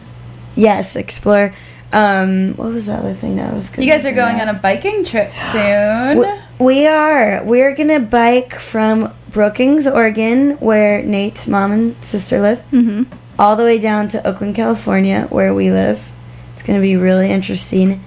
[0.57, 1.55] Yes, explore.
[1.93, 4.49] Um, what was the other thing that I was going You guys are going on
[4.49, 6.19] a biking trip soon.
[6.21, 6.29] We,
[6.69, 7.43] we are.
[7.43, 13.05] We're gonna bike from Brookings, Oregon, where Nate's mom and sister live, Mm-hmm.
[13.41, 15.99] all the way down to Oakland, California, where we live.
[16.53, 18.05] It's gonna be really interesting.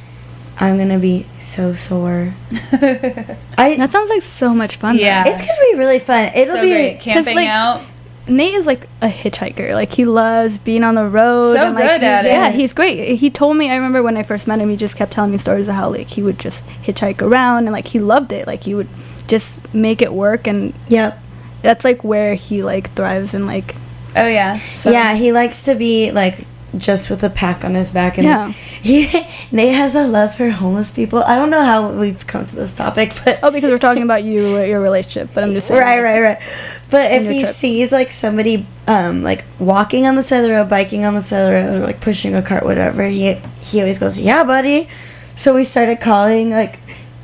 [0.59, 2.33] I'm gonna be so sore.
[2.51, 3.75] I.
[3.77, 4.97] That sounds like so much fun.
[4.97, 5.01] though.
[5.03, 5.25] Yeah.
[5.27, 6.31] It's gonna be really fun.
[6.35, 6.99] It'll so be great.
[6.99, 7.81] Camping like, out.
[8.27, 9.73] Nate is like a hitchhiker.
[9.73, 11.53] Like he loves being on the road.
[11.55, 12.29] So and, like, good at it.
[12.29, 13.15] Yeah, he's great.
[13.17, 13.69] He told me.
[13.69, 14.69] I remember when I first met him.
[14.69, 17.71] He just kept telling me stories of how like he would just hitchhike around and
[17.71, 18.47] like he loved it.
[18.47, 18.89] Like he would
[19.27, 21.19] just make it work, and Yep.
[21.61, 23.75] that's like where he like thrives and like
[24.15, 24.59] Oh yeah.
[24.85, 26.45] yeah, he likes to be like
[26.77, 28.49] just with a pack on his back, and Yeah.
[28.81, 29.07] he
[29.51, 31.23] Nate has a love for homeless people.
[31.23, 34.23] I don't know how we've come to this topic, but oh because we're talking about
[34.23, 35.29] you your relationship.
[35.33, 36.41] But I'm just saying right, right, right.
[36.89, 37.55] But if he trip.
[37.55, 41.21] sees like somebody um like walking on the side of the road, biking on the
[41.21, 44.43] side of the road, or like pushing a cart, whatever, he he always goes, "Yeah,
[44.43, 44.87] buddy."
[45.35, 46.79] So we started calling like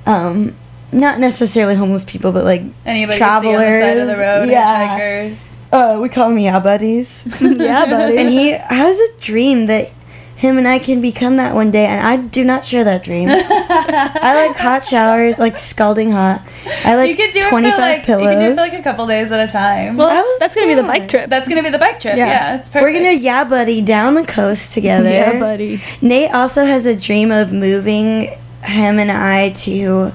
[0.05, 0.55] um
[0.91, 3.55] not necessarily homeless people, but like Anybody travelers.
[3.55, 5.33] on the side of the road, yeah.
[5.71, 5.97] Hitchhikers.
[5.97, 7.23] Uh, we call him yeah buddies.
[7.41, 8.17] yeah, buddy.
[8.17, 9.91] and he has a dream that
[10.35, 13.27] him and I can become that one day, and I do not share that dream.
[13.31, 16.41] I like hot showers, like scalding hot.
[16.85, 18.23] I like you could do it for 25 like pillows.
[18.23, 19.97] you can do it for like a couple days at a time.
[19.97, 21.29] well, That was- that's gonna be the bike trip.
[21.29, 22.15] That's gonna be the bike trip.
[22.15, 22.27] Yeah.
[22.27, 22.83] Yeah, it's perfect.
[22.83, 25.09] We're gonna yeah buddy down the coast together.
[25.09, 25.83] Yeah, buddy.
[26.01, 28.29] Nate also has a dream of moving
[28.63, 30.13] him and I to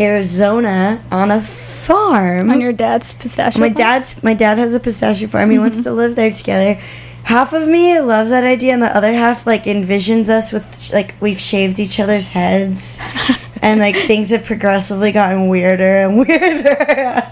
[0.00, 1.40] Arizona on a
[1.84, 2.50] farm.
[2.50, 3.60] on your dad's pistachio.
[3.60, 3.74] my farm?
[3.74, 5.50] dad's my dad has a pistachio farm.
[5.50, 5.84] He wants mm-hmm.
[5.84, 6.80] to live there together.
[7.24, 11.14] Half of me loves that idea, and the other half like envisions us with like
[11.20, 12.98] we've shaved each other's heads,
[13.62, 17.28] and like things have progressively gotten weirder and weirder.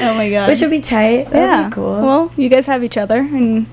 [0.00, 0.48] Oh my god.
[0.48, 1.30] Which would be tight.
[1.30, 1.68] That'd yeah.
[1.68, 2.02] be cool.
[2.02, 3.66] Well, you guys have each other and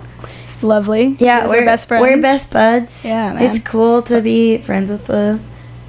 [0.61, 1.15] lovely.
[1.19, 2.01] Yeah, we're best friends.
[2.01, 3.05] We're best buds.
[3.05, 3.43] Yeah, man.
[3.43, 5.39] It's cool to be friends with the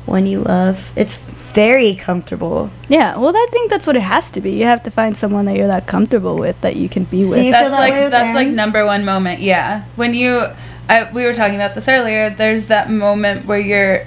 [0.07, 0.93] one you love.
[0.97, 1.17] It's
[1.57, 2.71] very comfortable.
[2.89, 4.53] Yeah, well, I think that's what it has to be.
[4.53, 7.43] You have to find someone that you're that comfortable with that you can be with.
[7.43, 9.41] you- that's feel that like way with that's like number one moment.
[9.41, 10.45] Yeah, when you,
[10.89, 12.29] I, we were talking about this earlier.
[12.31, 14.07] There's that moment where you're,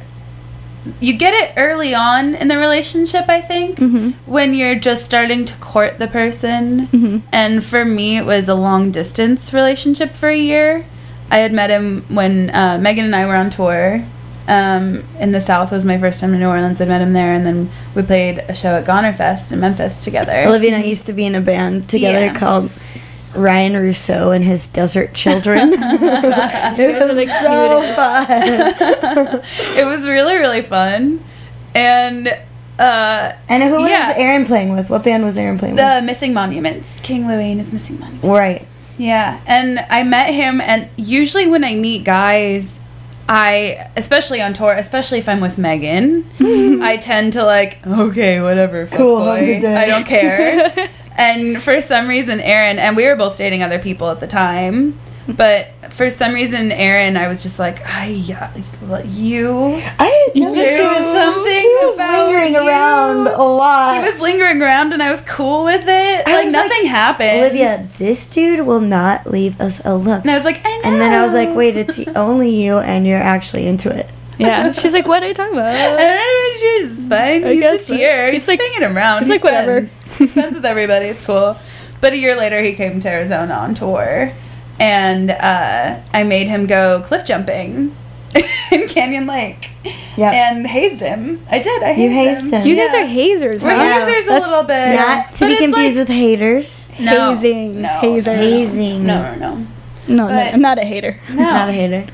[1.00, 3.26] you get it early on in the relationship.
[3.28, 4.14] I think Mhm.
[4.28, 6.88] when you're just starting to court the person.
[6.88, 7.22] Mhm.
[7.32, 10.86] And for me, it was a long distance relationship for a year.
[11.32, 14.04] I had met him when uh, Megan and I were on tour.
[14.50, 16.82] Um, in the South It was my first time in New Orleans.
[16.82, 20.34] I met him there, and then we played a show at Gonerfest in Memphis together.
[20.48, 22.34] Olivia and I used to be in a band together Yeah.
[22.34, 22.72] called
[23.36, 25.74] Ryan Rousseau and his Desert Children.
[25.78, 28.26] it was really so fun.
[29.78, 31.24] it was really really fun,
[31.76, 32.28] and
[32.80, 34.14] uh, And who was Yeah.
[34.18, 34.90] Aaron playing with?
[34.90, 35.84] What band was Aaron playing with?
[35.84, 38.26] the Missing Monuments, King Louie and his Missing Monuments.
[38.26, 38.66] Right.
[38.98, 42.80] Yeah, and I met him, and usually when I meet guys,
[43.32, 46.28] I, especially on tour, especially if I'm with Megan,
[46.82, 49.76] I tend to like, okay, whatever, Cool, have a fuckboy, good day.
[49.76, 50.90] I don't care.
[51.18, 55.00] and for some reason, Aaron, and we were both dating other people at the time,
[55.36, 58.52] but for some reason, Aaron, I was just like, I, yeah,
[59.06, 59.80] you.
[60.00, 62.68] I There's noticed something he was about lingering you.
[62.68, 64.04] around a lot.
[64.04, 66.28] He was lingering around, and I was cool with it.
[66.28, 67.40] I like was nothing happened.
[67.42, 70.22] Olivia, this dude will not leave us alone.
[70.22, 70.82] and I was like, I know.
[70.86, 74.12] And then I was like, wait, it's only you, and you're actually into it.
[74.38, 74.72] Yeah.
[74.72, 75.76] She's like, what are you talking about?
[76.00, 77.44] And she's fine.
[77.44, 77.94] I He's just so.
[77.96, 78.32] here.
[78.32, 79.20] He's, He's like- hanging around.
[79.22, 79.88] he's like, whatever.
[79.88, 80.18] friends.
[80.18, 81.08] He's friends with everybody.
[81.08, 81.58] It's cool.
[82.02, 84.32] But a year later, he came to Arizona on tour,
[84.80, 87.96] and uh, I made him go cliff jumping
[88.72, 89.72] in Canyon Lake.
[90.18, 90.32] Yeah.
[90.52, 91.46] And hazed him.
[91.50, 91.82] I did.
[91.84, 92.68] I hazed You hazed him.
[92.68, 93.04] You guys Yeah.
[93.04, 94.06] are hazers, We're huh?
[94.06, 94.96] hazers a little bit.
[94.96, 96.90] Not to But be confused like- with haters.
[97.00, 97.82] no, hazing.
[97.82, 98.36] No, Hazer.
[98.36, 99.06] Hazing.
[99.06, 99.68] No, no, no.
[100.08, 101.20] No, But- no, I'm not a hater.
[101.30, 101.36] No.
[101.44, 102.06] Not a hater.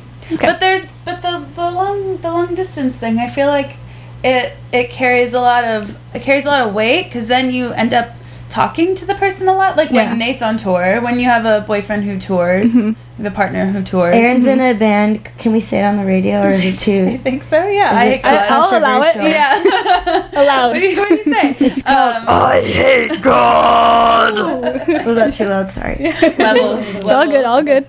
[0.41, 3.19] But there's but the, the long the long distance thing.
[3.19, 3.77] I feel like
[4.23, 7.69] it it carries a lot of it carries a lot of weight because then you
[7.71, 8.09] end up
[8.55, 9.75] talking to the person a lot.
[9.75, 10.09] Like Yeah.
[10.09, 13.65] when Nate's on tour, when you have a boyfriend who tours, you have a partner
[13.65, 14.15] who tours.
[14.15, 15.29] Aaron's in a band.
[15.37, 17.67] Can we say it on the radio, or is it I think so.
[17.67, 19.15] Yeah, I, it so I, I'll allow it.
[19.17, 20.29] yeah.
[20.41, 20.69] Allowed.
[20.71, 21.55] what, do you, what do you say?
[21.67, 24.33] it's um, I hate God.
[25.05, 25.69] Was that too loud?
[25.69, 26.13] Sorry.
[26.37, 26.79] levels.
[26.95, 27.85] It's all good, all good.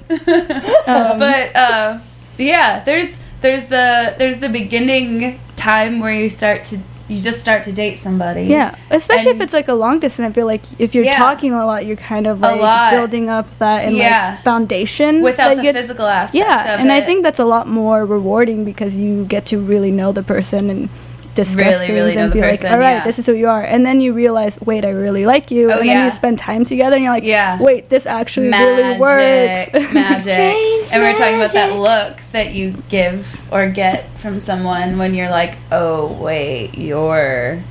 [0.89, 2.01] Um, but uh,
[2.39, 7.62] yeah, there's there's the there's the beginning time where you start to you just start
[7.65, 8.45] to date somebody.
[8.45, 10.28] Yeah, especially And- if it's like a long distance.
[10.28, 11.16] I feel like if you're Yeah.
[11.16, 12.61] talking a lot, you're kind of like
[12.91, 14.31] building up that and Yeah.
[14.37, 16.35] like foundation without the physical aspect.
[16.45, 20.11] Yeah, and I think that's a lot more rewarding because you get to really know
[20.12, 20.89] the person and
[21.37, 23.05] discuss Really, things really and the be like, all right, yeah.
[23.05, 25.79] this is who you are, and then you realize, wait, I really like you, Oh,
[25.79, 26.05] and then yeah.
[26.07, 27.63] you spend time together, and you're like, Yeah.
[27.63, 29.73] wait, this actually really works.
[29.73, 30.23] magic, magic.
[30.23, 34.99] Strange and we were talking about that look that you give or get from someone
[34.99, 37.63] when you're like, oh wait, you're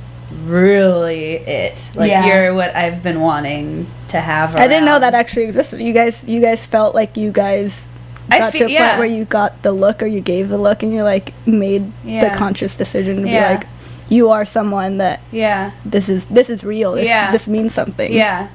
[0.44, 1.90] really it.
[1.94, 2.26] Like Yeah.
[2.26, 4.56] you're what I've been wanting to have.
[4.56, 5.80] I didn't know that actually existed.
[5.80, 7.86] You guys, you guys felt like you guys
[8.30, 8.88] I got fe- to a yeah.
[8.88, 11.92] point where you got the look or you gave the look, and you like made
[12.04, 12.28] Yeah.
[12.28, 13.48] the conscious decision to Yeah.
[13.48, 13.66] be like,
[14.08, 16.92] you are someone that Yeah, this is this is real.
[16.92, 17.30] This, Yeah.
[17.30, 18.12] this means something.
[18.12, 18.48] yeah.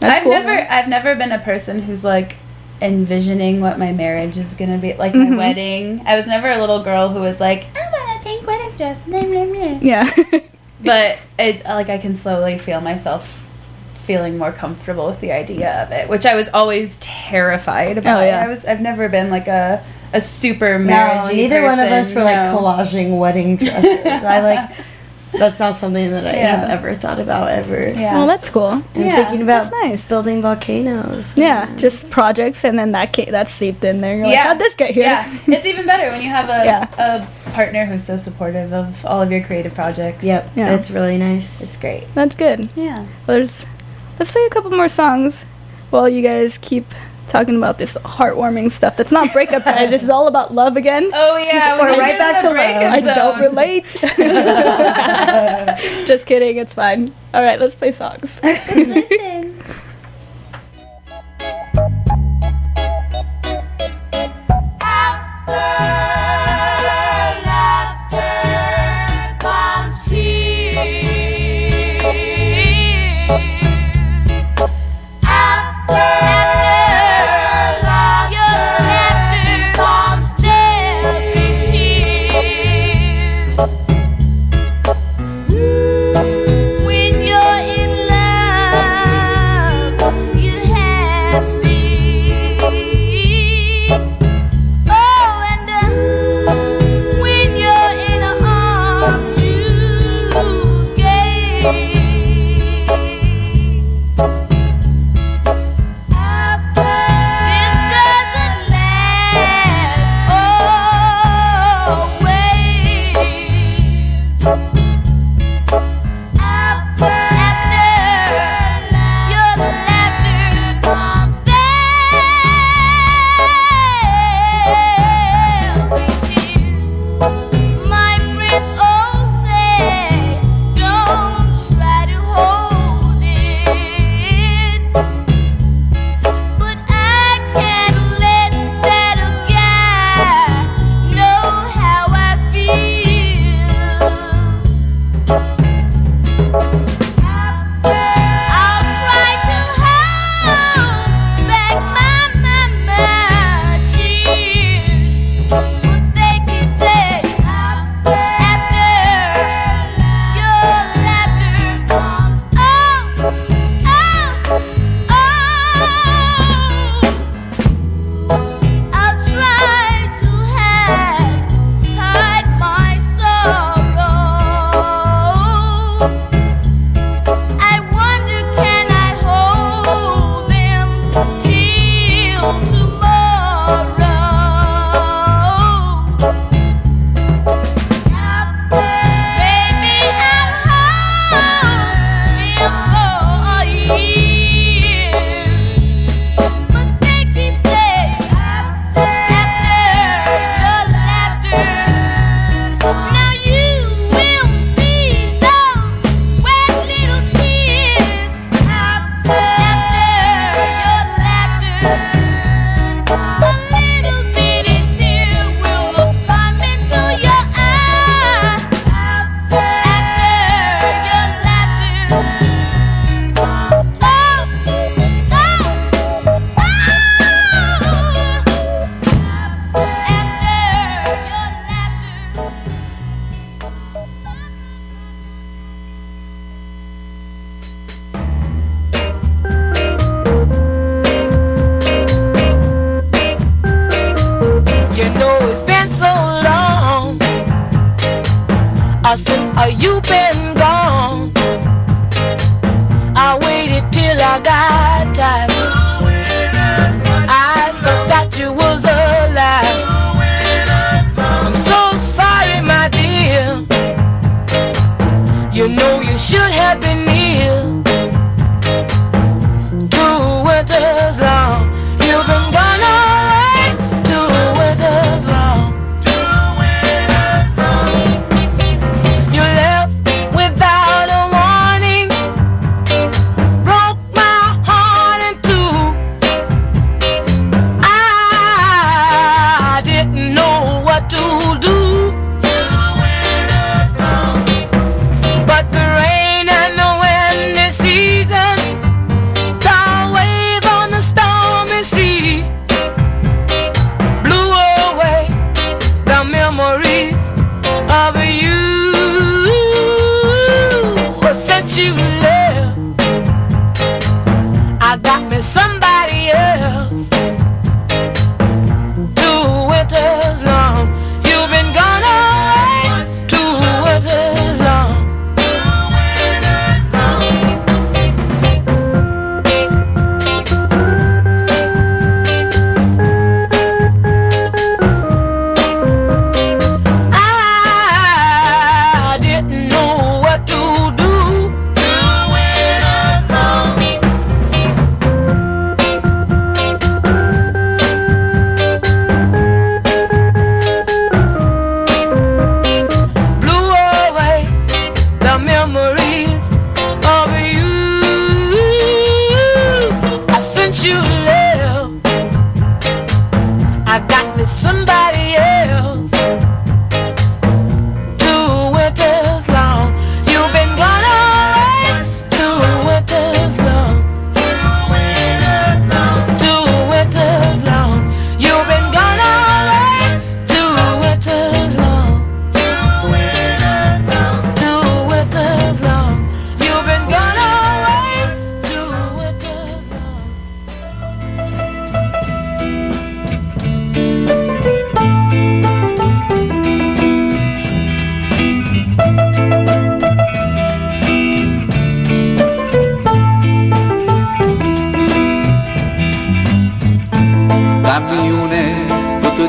[0.00, 0.66] That's I've cool, never.
[0.70, 2.36] I've never been a person who's like
[2.82, 5.30] envisioning what my marriage is gonna be, like Mhm.
[5.30, 6.02] my wedding.
[6.06, 8.98] I was never a little girl who was like, I want a pink wedding dress.
[9.06, 9.78] Blah, blah, blah.
[9.80, 10.10] Yeah.
[10.84, 13.45] but it like I can slowly feel myself
[14.06, 18.22] feeling more comfortable with the idea of it, which I was always terrified about.
[18.22, 18.44] Oh, yeah.
[18.44, 22.06] I was I've never been like a a super No, marriagey neither one of us
[22.12, 24.06] person, were like collaging wedding dresses.
[24.06, 24.70] I like.
[25.32, 26.56] That's not something that I Yeah.
[26.60, 27.88] have ever thought about ever.
[27.90, 28.14] Yeah.
[28.16, 28.68] Well, that's cool.
[28.68, 30.08] I'm Yeah, thinking about nice.
[30.08, 31.36] building volcanoes.
[31.36, 34.16] Yeah, just projects, and then that ca- that's seeped in there.
[34.16, 34.42] You're like, Yeah.
[34.44, 35.02] how'd this get here?
[35.02, 36.86] Yeah, it's even better when you have a Yeah.
[36.96, 40.24] a partner who's so supportive of all of your creative projects.
[40.24, 40.52] Yep.
[40.54, 40.74] Yeah.
[40.74, 41.60] It's really nice.
[41.60, 42.04] It's great.
[42.14, 42.70] That's good.
[42.76, 42.98] Yeah.
[43.26, 43.66] Well, there's,
[44.18, 45.44] let's play a couple more songs
[45.90, 46.86] while you guys keep
[47.26, 48.96] talking about this heartwarming stuff.
[48.96, 49.90] That's not breakup, guys.
[49.90, 51.10] This is all about love again.
[51.14, 52.56] Oh yeah, We're we're right back to love.
[52.56, 53.86] breakup I don't relate.
[56.06, 56.56] Just kidding.
[56.58, 57.12] It's fine.
[57.34, 58.40] All right, let's play songs.
[58.42, 59.62] Listen.
[65.46, 65.95] When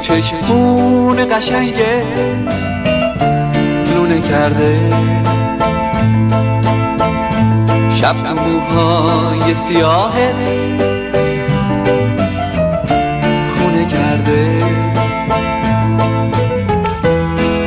[0.07, 2.03] چشمون قشنگه
[3.95, 4.79] لونه کرده.
[7.95, 10.33] شب تو موهای سیاهه
[13.57, 14.63] خونه کرده.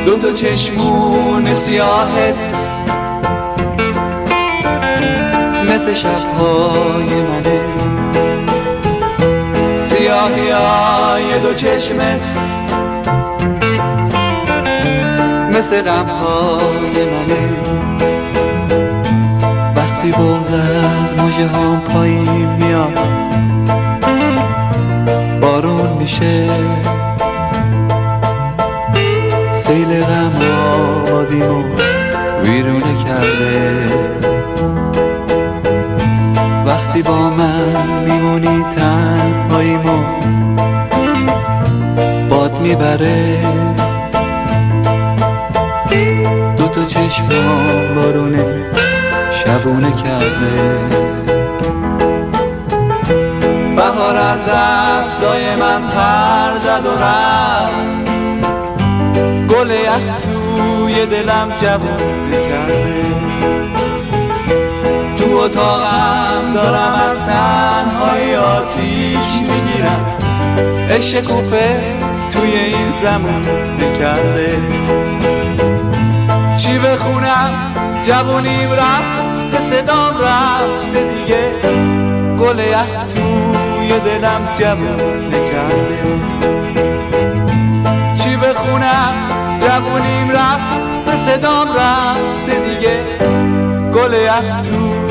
[0.05, 2.33] دو تا چشمون سیاهه
[5.63, 7.80] مثل شبهای منه.
[10.11, 12.21] های دو چشمت
[15.51, 17.49] مثل غمهای منه.
[19.75, 22.99] وقتی بغز از موجه هم پایین میاد
[25.41, 26.49] بارون میشه.
[29.53, 30.41] سیل غم
[31.07, 31.63] آبادیمو
[32.43, 34.20] ویرونه کرده.
[37.01, 40.03] با من میمونی تنهاییمو
[42.29, 43.37] باد می‌بره.
[46.57, 48.45] دو تا چشمام بارونه
[49.31, 50.79] شبونه کرده.
[53.75, 57.91] بهار از دستای من پر زد و رفت.
[59.49, 63.20] گل یخ توی دلم جوونه کرده.
[65.41, 70.05] اتاقم دارم از تنهای آتیش می‌گیرم.
[70.89, 71.79] عشق کوفه
[72.31, 73.45] توی این زمان
[73.79, 74.57] نکرده.
[76.57, 77.51] چی بخونم
[78.07, 81.51] جوونیم رفت به صدام رفته دیگه.
[82.39, 86.01] گل یخ توی دلم جوون نکرده.
[88.15, 89.13] چی بخونم
[89.61, 92.99] جوونیم رفت به صدام رفته دیگه.
[93.93, 95.10] گل یخ توی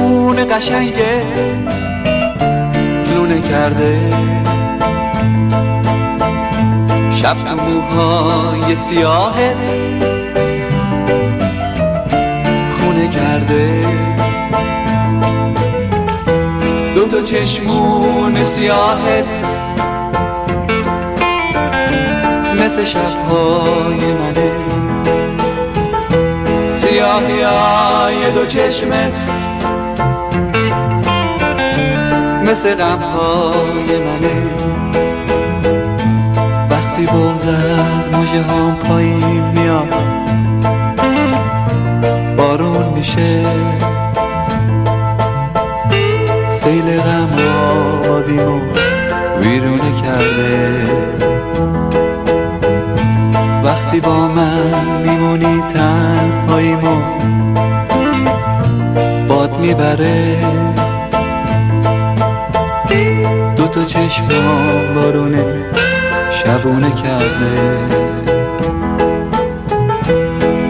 [0.51, 1.21] قشنگه.
[3.51, 3.99] کرده.
[7.11, 9.55] شب تو موهای سیاهت
[12.79, 13.85] خونه کرده.
[16.95, 19.25] دو تا چشمون سیاهت
[22.55, 24.51] مثل شبهای منه.
[26.77, 29.40] سیاهی های دو چشمت
[32.51, 34.41] مثل غمهای منه.
[36.69, 39.93] وقتی بغز از مجه هم پایین میاد
[42.37, 43.45] بارون میشه.
[46.51, 47.29] سیل غم
[47.71, 48.59] آبادیمو
[49.41, 50.91] ویرونه کرده.
[53.63, 57.01] وقتی با من میمونی تنهاییمو
[59.27, 60.37] باد می‌بره.
[63.81, 65.45] تا چشمام بارونه
[66.31, 67.79] شبونه کرده.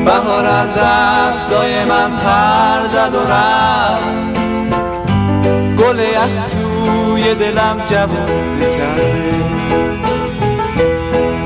[0.06, 4.40] بهار از دستای من پر زد و رفت.
[5.78, 9.34] گل یخ توی دلم جوونه کرده.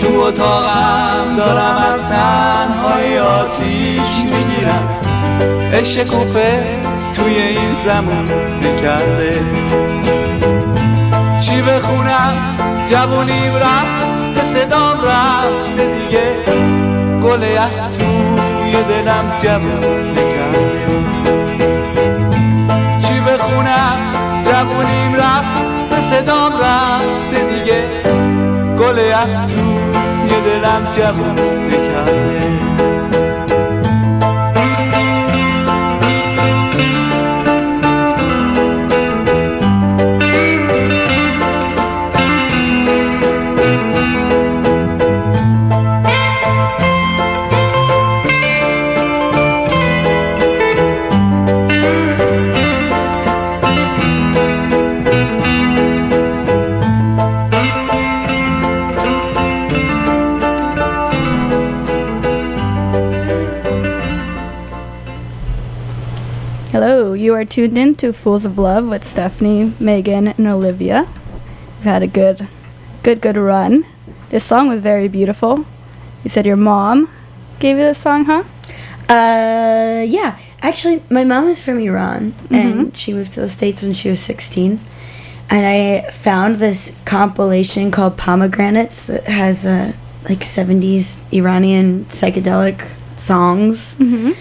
[0.02, 4.90] تو اتاقم دارم از تنهای آتیش می‌گیرم.
[5.74, 6.64] عشق کوفه
[7.16, 8.30] توی این زمان
[8.82, 9.40] کرده.
[11.46, 12.34] چی بخونم
[12.90, 14.06] جوونیم رفت
[14.36, 16.36] به صدام رفته دیگه.
[17.24, 19.82] گل یخ توی دلم جوون
[20.16, 20.88] کرده
[23.00, 23.98] چی بخونم
[24.46, 27.84] جوونیم رفت به صدام رفته دیگه.
[28.80, 31.36] گل یخ توی دلم جوون
[31.72, 32.55] کرده
[67.56, 71.08] tuned in to Fools of Love with Stephanie, Megan, and Olivia.
[71.78, 72.50] We've had a good,
[73.02, 73.86] good, good run.
[74.30, 75.66] This song was very beautiful.
[76.26, 77.10] You said your mom
[77.60, 78.44] gave you this song, huh?
[79.08, 80.38] Uh, yeah.
[80.62, 82.56] Actually, my mom is from Iran, Mhm.
[82.60, 84.82] and she moved to the states when she was sixteen.
[85.50, 89.94] And I found this compilation called Pomegranates that has uh,
[90.28, 92.82] like seventies Iranian psychedelic
[93.16, 94.32] songs, Mm-hmm.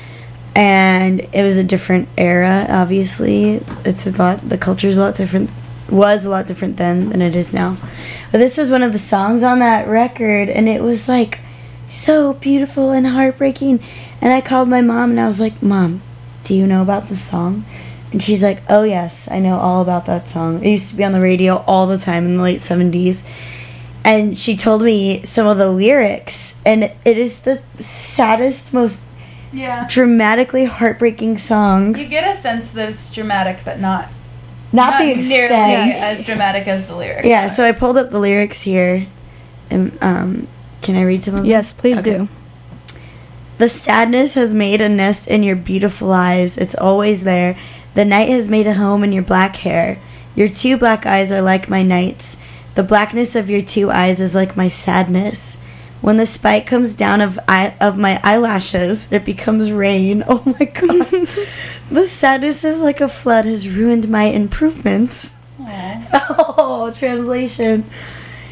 [0.54, 2.66] And it was a different era.
[2.68, 4.48] Obviously, it's a lot.
[4.48, 5.50] The culture's a lot different.
[5.90, 7.76] Was a lot different then than it is now.
[8.32, 11.40] But this was one of the songs on that record, and it was like
[11.86, 13.80] so beautiful and heartbreaking.
[14.20, 16.02] And I called my mom and I was like, Mom,
[16.44, 17.64] do you know about this song?
[18.12, 20.64] And she's like, Oh, yes, I know all about that song.
[20.64, 23.22] It used to be on the radio all the time in the late 70s.
[24.04, 29.00] And she told me some of the lyrics, and it is the saddest, most
[29.54, 29.86] Yeah.
[29.88, 31.96] dramatically heartbreaking song.
[31.96, 34.08] You get a sense that it's dramatic, but not
[34.72, 37.26] Not, the extent nearly as dramatic as the lyrics.
[37.26, 39.06] yeah, so I pulled up the lyrics here.
[39.70, 40.48] And, um,
[40.82, 41.46] can I read some of them?
[41.46, 42.18] Yes, please Okay.
[42.18, 42.28] do.
[43.58, 46.58] The sadness has made a nest in your beautiful eyes.
[46.58, 47.56] It's always there.
[47.94, 49.98] The night has made a home in your black hair.
[50.34, 52.36] Your two black eyes are like my nights.
[52.74, 55.56] The blackness of your two eyes is like my sadness.
[56.04, 60.22] When the spike comes down of eye, of my eyelashes, it becomes rain.
[60.28, 61.08] Oh my god.
[61.90, 65.34] the sadness is like a flood has ruined my improvements.
[66.56, 67.84] Oh, translation.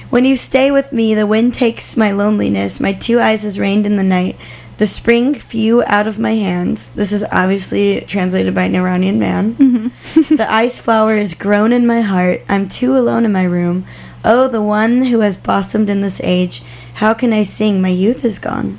[0.08, 2.80] When you stay with me, the wind takes my loneliness.
[2.80, 4.36] My two eyes has rained in the night.
[4.78, 6.88] The spring flew out of my hands.
[6.90, 9.54] This is obviously translated by an Iranian man.
[9.56, 10.36] Mm-hmm.
[10.36, 12.42] the ice flower is grown in my heart.
[12.48, 13.84] I'm too alone in my room.
[14.24, 16.62] Oh, the one who has blossomed in this age.
[16.94, 17.80] How can I sing?
[17.80, 18.78] My youth is gone.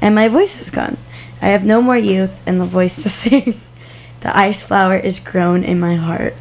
[0.00, 0.98] And my voice is gone.
[1.40, 3.60] I have no more youth and the voice to sing.
[4.20, 6.34] the ice flower is grown in my heart.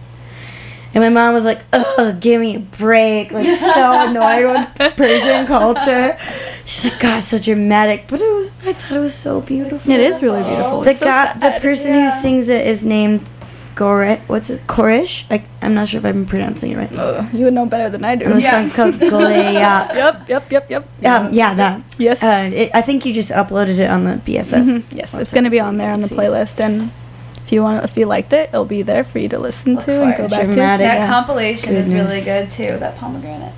[0.94, 3.32] And my mom was like, ugh, give me a break.
[3.32, 6.18] Like, so annoyed with Persian culture.
[6.66, 8.06] She's like, God, so dramatic.
[8.08, 9.92] But it was, I thought it was so beautiful.
[9.92, 10.82] It is really beautiful.
[10.82, 13.28] The so guy, the person who sings it is named
[13.76, 14.18] Gore.
[14.28, 14.66] What's it?
[14.68, 15.26] Korish?
[15.32, 16.92] I, I'm not sure if I'm pronouncing it right.
[16.98, 18.26] Uh, you would know better than I do.
[18.26, 19.94] And the song's called Goleya.
[19.94, 20.84] Yep, yep, yep, yep.
[21.06, 21.82] Um, yeah, that.
[21.98, 22.24] Yes.
[22.24, 24.64] Uh, it, I think you just uploaded it on the BFF.
[24.66, 24.84] Mhm.
[24.94, 26.60] Yes, it's going to be on there on the playlist.
[26.60, 29.38] And if if you want, if you liked it, it'll be there for you to
[29.40, 30.56] listen Look to and go back to.
[30.56, 31.08] That Yeah.
[31.08, 32.78] compilation is really good too.
[32.80, 33.54] That pomegranate.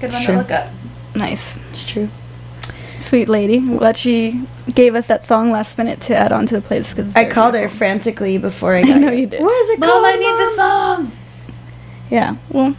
[0.00, 0.34] Good one True.
[0.34, 0.68] to look up.
[1.14, 2.08] Nice, It's true.
[3.00, 3.56] Sweet lady.
[3.56, 4.42] I'm glad she
[4.74, 6.96] gave us that song last minute to add on to the playlist.
[6.96, 9.20] 'cause it's I very called her frantically before I got I got know yours.
[9.20, 9.42] you did.
[9.42, 10.04] What is it Mom, called?
[10.06, 11.12] I need the song.
[12.10, 12.36] Yeah.
[12.50, 12.74] Well,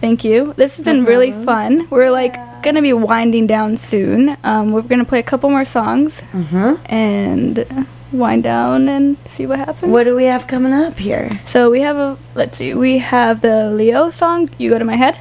[0.00, 0.54] thank you.
[0.56, 1.86] This has been really fun.
[1.90, 4.36] We're like gonna be winding down soon.
[4.44, 6.76] Um, we're gonna play a couple more songs Uh-huh.
[6.86, 9.90] and wind down and see what happens.
[9.92, 11.30] What do we have coming up here?
[11.44, 14.96] So we have a let's see, we have the Leo song "You Go to My
[14.96, 15.16] Head,"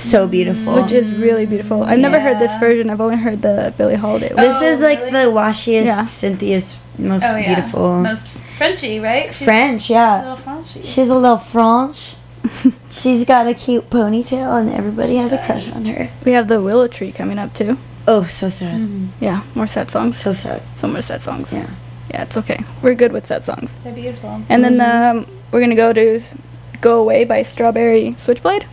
[0.00, 0.82] So beautiful.
[0.82, 1.82] which is really beautiful.
[1.82, 2.90] I've never heard this version.
[2.90, 4.44] I've only heard the Billie Holiday one.
[4.44, 5.10] this Oh, is like really?
[5.12, 6.04] the washiest, Yeah.
[6.04, 7.54] Cynthia's most Oh yeah.
[7.54, 8.00] beautiful.
[8.02, 8.26] Most
[8.58, 9.32] Frenchy, right?
[9.32, 10.18] She's French, A yeah.
[10.20, 10.82] little Frenchy.
[10.82, 12.14] She's a little French.
[12.90, 16.10] She's got a cute ponytail, and everybody has a crush on her.
[16.24, 17.76] We have the Willow Tree coming up too.
[18.08, 19.08] Oh, so sad.
[19.20, 20.18] Yeah, more sad songs.
[20.18, 20.62] So sad.
[20.76, 21.52] So more sad songs.
[21.52, 21.68] Yeah.
[22.10, 22.58] Yeah, it's okay.
[22.82, 23.72] We're good with sad songs.
[23.84, 24.42] They're beautiful.
[24.48, 26.20] And then um, we're gonna go to
[26.80, 28.66] "Go Away" by Strawberry Switchblade.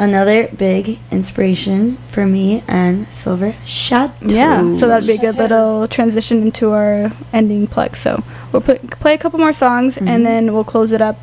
[0.00, 4.14] Another big inspiration for me and Silver Shadow.
[4.22, 7.96] Yeah, so that'd be a good little transition into our ending plex.
[7.96, 10.22] So we'll put, play a couple more songs and mm-hmm.
[10.22, 11.18] then we'll close it up.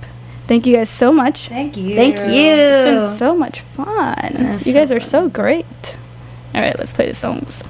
[0.46, 1.48] Thank you guys so much.
[1.48, 1.96] Thank you.
[1.96, 2.52] Thank you.
[2.54, 4.34] It's been so much fun.
[4.36, 5.10] That's you so guys are fun.
[5.10, 5.98] so great.
[6.54, 7.64] All right, let's play the songs.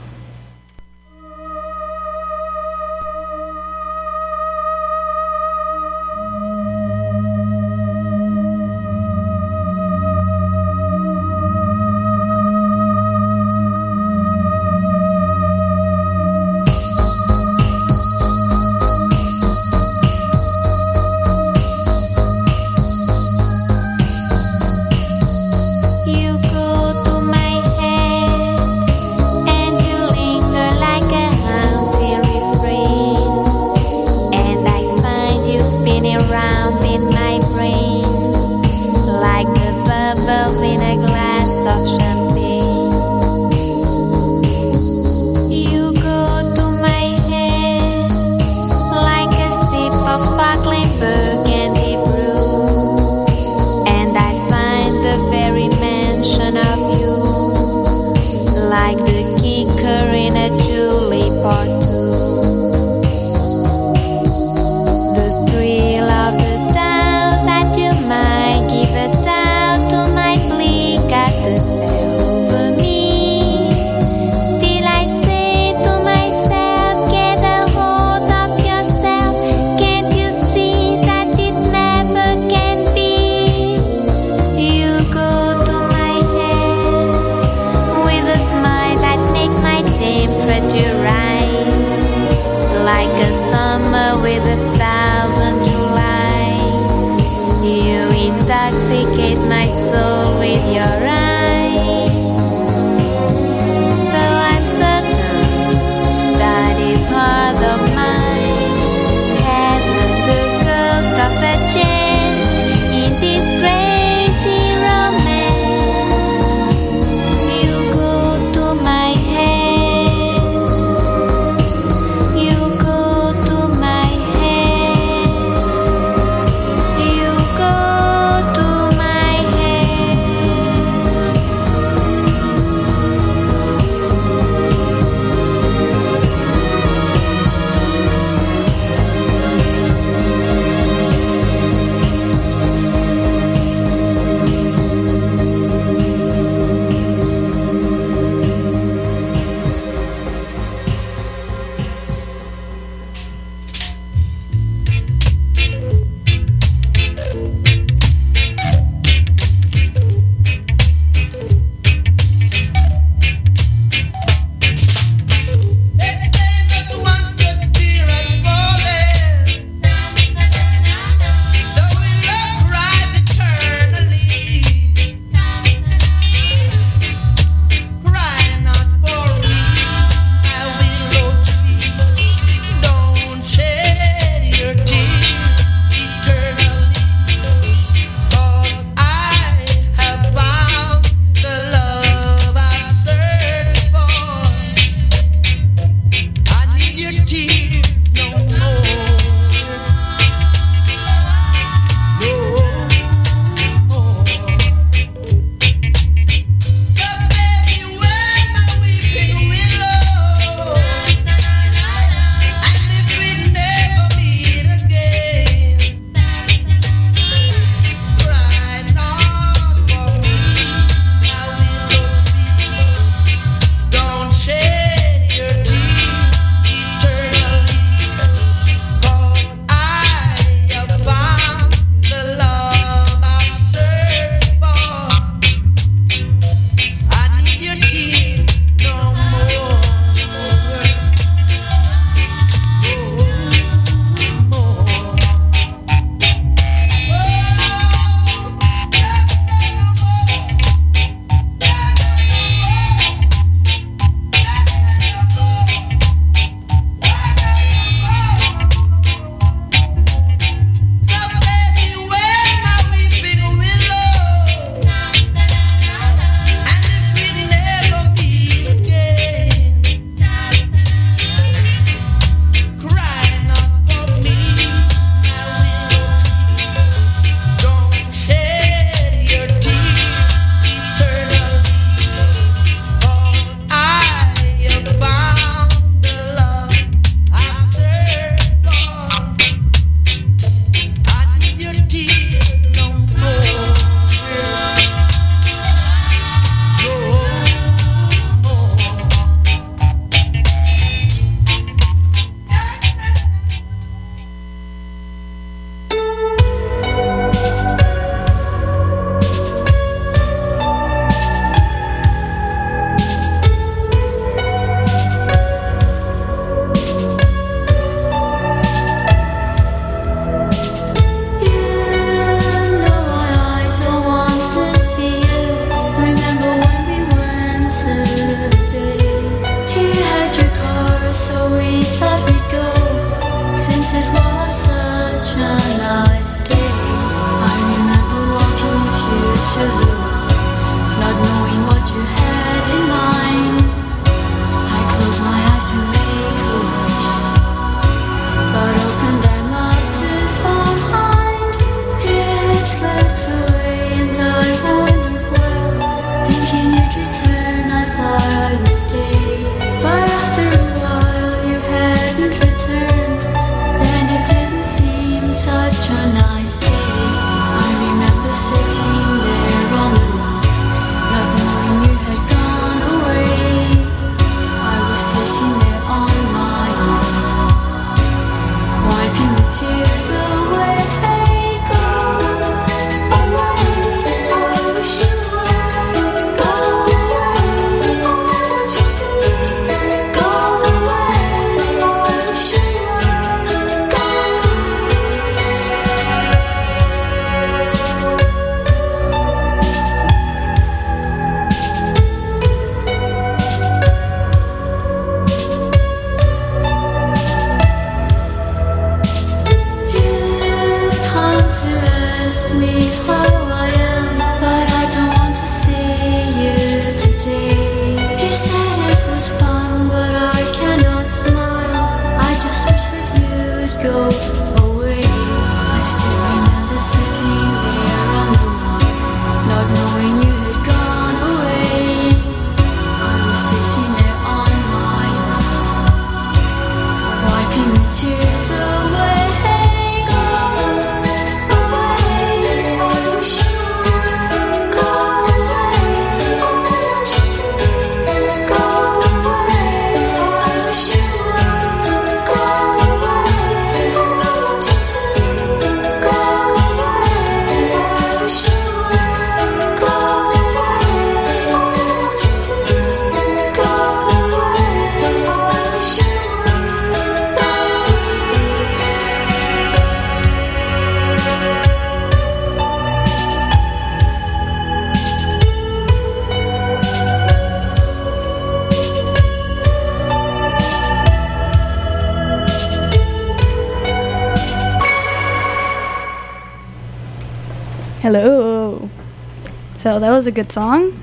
[490.27, 491.01] Was a good song.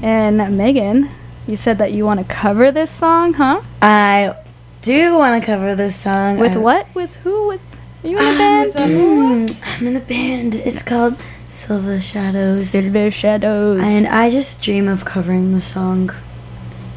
[0.00, 1.10] And Megan,
[1.48, 3.62] you said that you want to cover this song, huh?
[3.82, 4.36] I
[4.80, 6.38] do want to cover this song.
[6.38, 6.94] With I- what?
[6.94, 7.48] With who?
[7.48, 7.60] With
[8.04, 8.72] are you in a band?
[8.74, 10.54] mm, I'm in a band.
[10.54, 11.16] It's called
[11.50, 12.70] Silver Shadows.
[12.70, 13.80] Silver Shadows.
[13.82, 16.10] And I just dream of covering the song.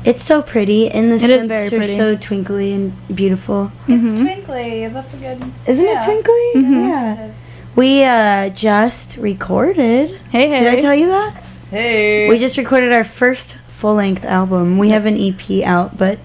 [0.06, 3.72] It's so pretty, and the It is synths very are so twinkly and beautiful.
[3.88, 4.88] It's twinkly.
[4.90, 5.52] That's a good.
[5.66, 6.02] Isn't yeah.
[6.02, 6.48] it twinkly?
[6.56, 6.88] Mm-hmm.
[6.88, 7.32] Yeah.
[7.78, 10.10] We uh, just recorded.
[10.32, 10.62] Hey, hey.
[10.64, 11.44] Did I tell you that?
[11.70, 12.30] Hey.
[12.30, 14.78] We just recorded our first full length album.
[14.78, 16.18] We have an EP out, but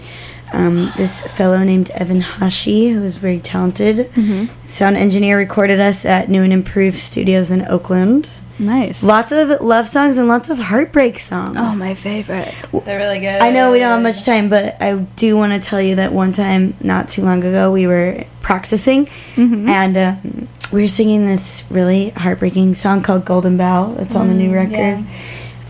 [0.52, 4.48] um, this fellow named Evan Hashi, who is very talented, Mhm.
[4.66, 8.28] sound engineer, recorded us at New and Improved Studios in Oakland.
[8.58, 9.02] Nice.
[9.02, 11.56] Lots of love songs and lots of heartbreak songs.
[11.58, 12.54] Oh, my favorite.
[12.84, 13.40] They're really good.
[13.40, 16.12] I know we don't have much time, but I do want to tell you that
[16.12, 19.68] one time, not too long ago, we were practicing Mhm.
[19.68, 23.94] and um, we were singing this really heartbreaking song called Golden Bow.
[23.96, 24.72] That's on the new Mm, record.
[24.78, 25.00] yeah.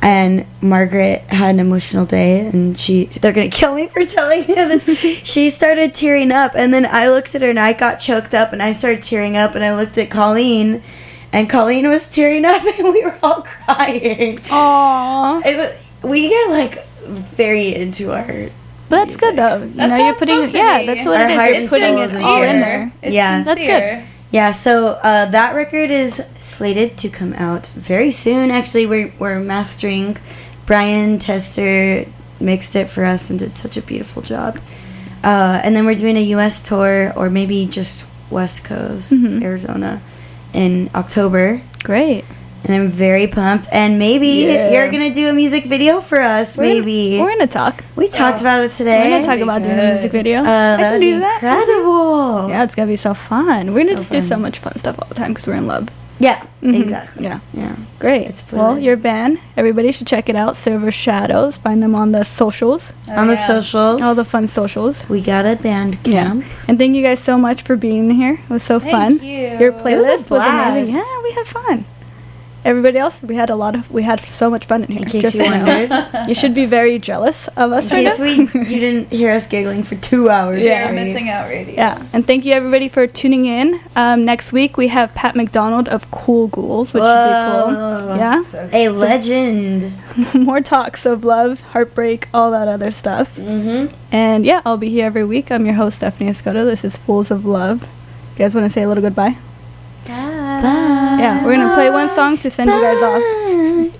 [0.04, 4.54] And Margaret had an emotional day, and she, they're gonna kill me for telling you
[4.56, 4.84] this.
[5.22, 8.52] she started tearing up, and then I looked at her and I got choked up,
[8.52, 10.82] and I started tearing up, and I looked at Colleen,
[11.32, 14.38] and Colleen was tearing up, and we were all crying.
[14.38, 15.46] Aww.
[15.46, 18.26] It was, we get like very into our
[18.88, 19.58] But that's good though.
[19.62, 21.56] You That's know, how you're putting supposed to yeah, that's what Our it heart is.
[21.56, 22.92] and You're putting soul it is all in there.
[23.02, 23.42] It's Yeah.
[23.44, 24.04] That's sincere.
[24.32, 28.50] Yeah, so uh, that record is slated to come out very soon.
[28.50, 30.16] Actually, we're, we're mastering.
[30.64, 32.06] Brian Tester
[32.40, 34.59] mixed it for us and did such a beautiful job.
[35.22, 36.62] Uh, and then we're doing a U.S.
[36.62, 39.42] tour, or maybe just West Coast, Mhm.
[39.42, 40.00] Arizona,
[40.54, 41.60] in October.
[41.84, 42.24] Great.
[42.64, 43.66] And I'm very pumped.
[43.72, 44.70] And maybe Yeah.
[44.70, 46.56] you're gonna do a music video for us.
[46.56, 47.82] We're- maybe We're gonna talk.
[47.97, 48.98] we talked about it today.
[49.02, 50.40] We're gonna talk about doing a music video.
[50.44, 51.43] Uh, I can do that.
[51.43, 52.48] incredible.
[52.52, 53.72] Yeah, it's gonna be so fun.
[53.72, 55.66] We're gonna So just do so much fun stuff all the time because we're in
[55.66, 55.89] love.
[56.18, 56.80] Yeah, Mhm.
[56.80, 57.24] exactly.
[57.24, 57.39] Yeah.
[57.52, 57.72] Yeah.
[57.98, 58.26] Great.
[58.28, 60.56] It's well, your band, everybody should check it out.
[60.56, 61.56] Silver Shadows.
[61.56, 63.47] Find them on the socials, Oh, on the yeah.
[63.47, 64.01] socials.
[64.02, 65.02] all the fun socials.
[65.09, 66.24] we got a band Yeah.
[66.24, 66.44] camp.
[66.68, 68.34] And thank you guys so much for being here.
[68.34, 69.18] It was so fun.
[69.18, 69.28] Thank fun.
[69.28, 69.39] you.
[69.59, 70.94] Your It was playlist was, amazing.
[70.94, 71.84] Yeah, we had fun.
[72.64, 75.02] Everybody else, we had a lot of, we had so much fun in here.
[75.02, 75.90] In case just you wondered.
[76.28, 78.24] you should be very jealous of us In right case now.
[78.62, 80.62] we you didn't hear us giggling for two hours.
[80.62, 80.94] You're straight.
[80.94, 81.74] missing out radio.
[81.74, 83.80] Yeah, and thank you everybody for tuning in.
[83.97, 88.16] Um, next week we have Pat McDonald of Cool Ghouls, which should be cool.
[88.16, 89.93] Yeah, So A legend.
[90.34, 93.34] more talks of love, heartbreak, all that other stuff.
[93.36, 93.93] Mm-hmm.
[94.12, 95.51] And yeah, I'll be here every week.
[95.51, 96.64] I'm your host Stephanie Escoto.
[96.64, 97.82] This is Fools of Love.
[97.82, 99.36] You guys want to say a little goodbye?
[100.62, 103.22] Yeah, we're gonna play one song to send you guys off.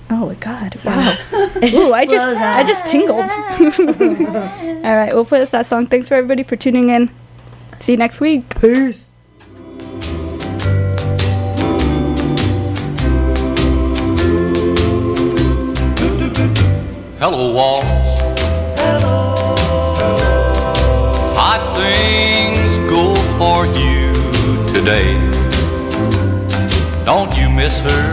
[0.09, 0.75] Oh my God!
[0.85, 1.17] Wow.
[1.63, 3.19] It just Ooh, I just flows I just tingled.
[4.85, 5.87] all right, we'll play us that song.
[5.87, 7.09] Thanks for everybody for tuning in.
[7.79, 8.59] See you next week.
[8.59, 9.05] Peace.
[17.19, 17.83] Hello, walls.
[21.37, 24.11] Hot things go for you
[24.73, 25.32] today.
[27.05, 28.05] Don't you miss her?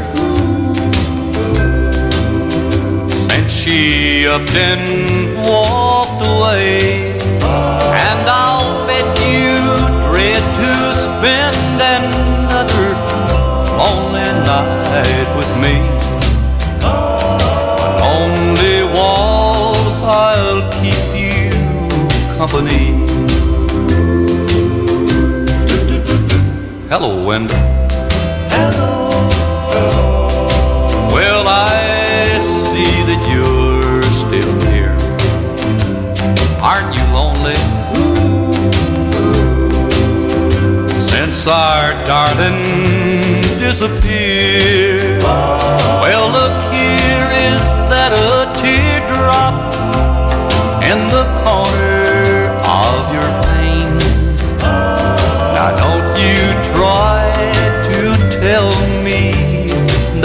[3.28, 7.16] Since she up and walked away.
[7.40, 9.54] And I'll bet you
[10.10, 10.72] dread to
[11.06, 12.88] spend another
[13.78, 15.74] lonely night with me.
[18.02, 21.50] Lonely walls, I'll keep you
[22.36, 22.98] company.
[26.88, 27.79] Hello, Wendell.
[31.14, 34.96] Well, I see that you're still here.
[36.60, 37.58] Aren't you lonely?
[40.94, 42.60] Since our darling
[43.58, 45.22] disappeared.
[45.22, 49.54] Well, look here, is that a teardrop
[50.82, 51.99] in the corner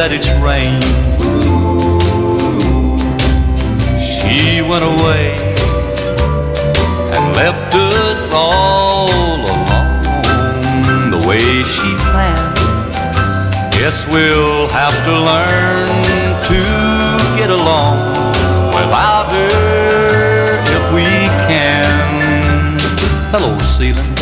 [0.07, 0.82] that it's rain.
[3.98, 5.34] She went away
[7.10, 9.10] and left us all
[9.49, 12.56] alone the way she planned.
[13.73, 15.90] Guess we'll have to learn
[16.52, 16.60] to
[17.36, 17.98] get along
[18.77, 21.10] without her if we
[21.49, 22.77] can.
[23.32, 24.14] Hello, ceiling.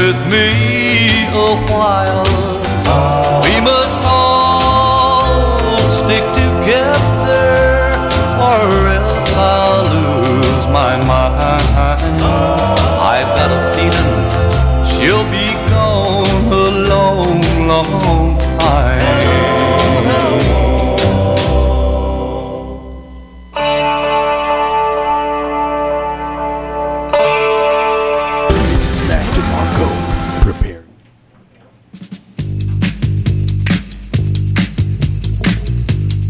[0.00, 0.48] with me
[1.28, 2.24] a while.
[3.46, 7.48] We must all stick together,
[8.48, 8.68] or
[8.98, 12.14] else I'll lose my mind.
[13.12, 14.20] I've got a feeling
[14.90, 18.29] she'll be gone a long, long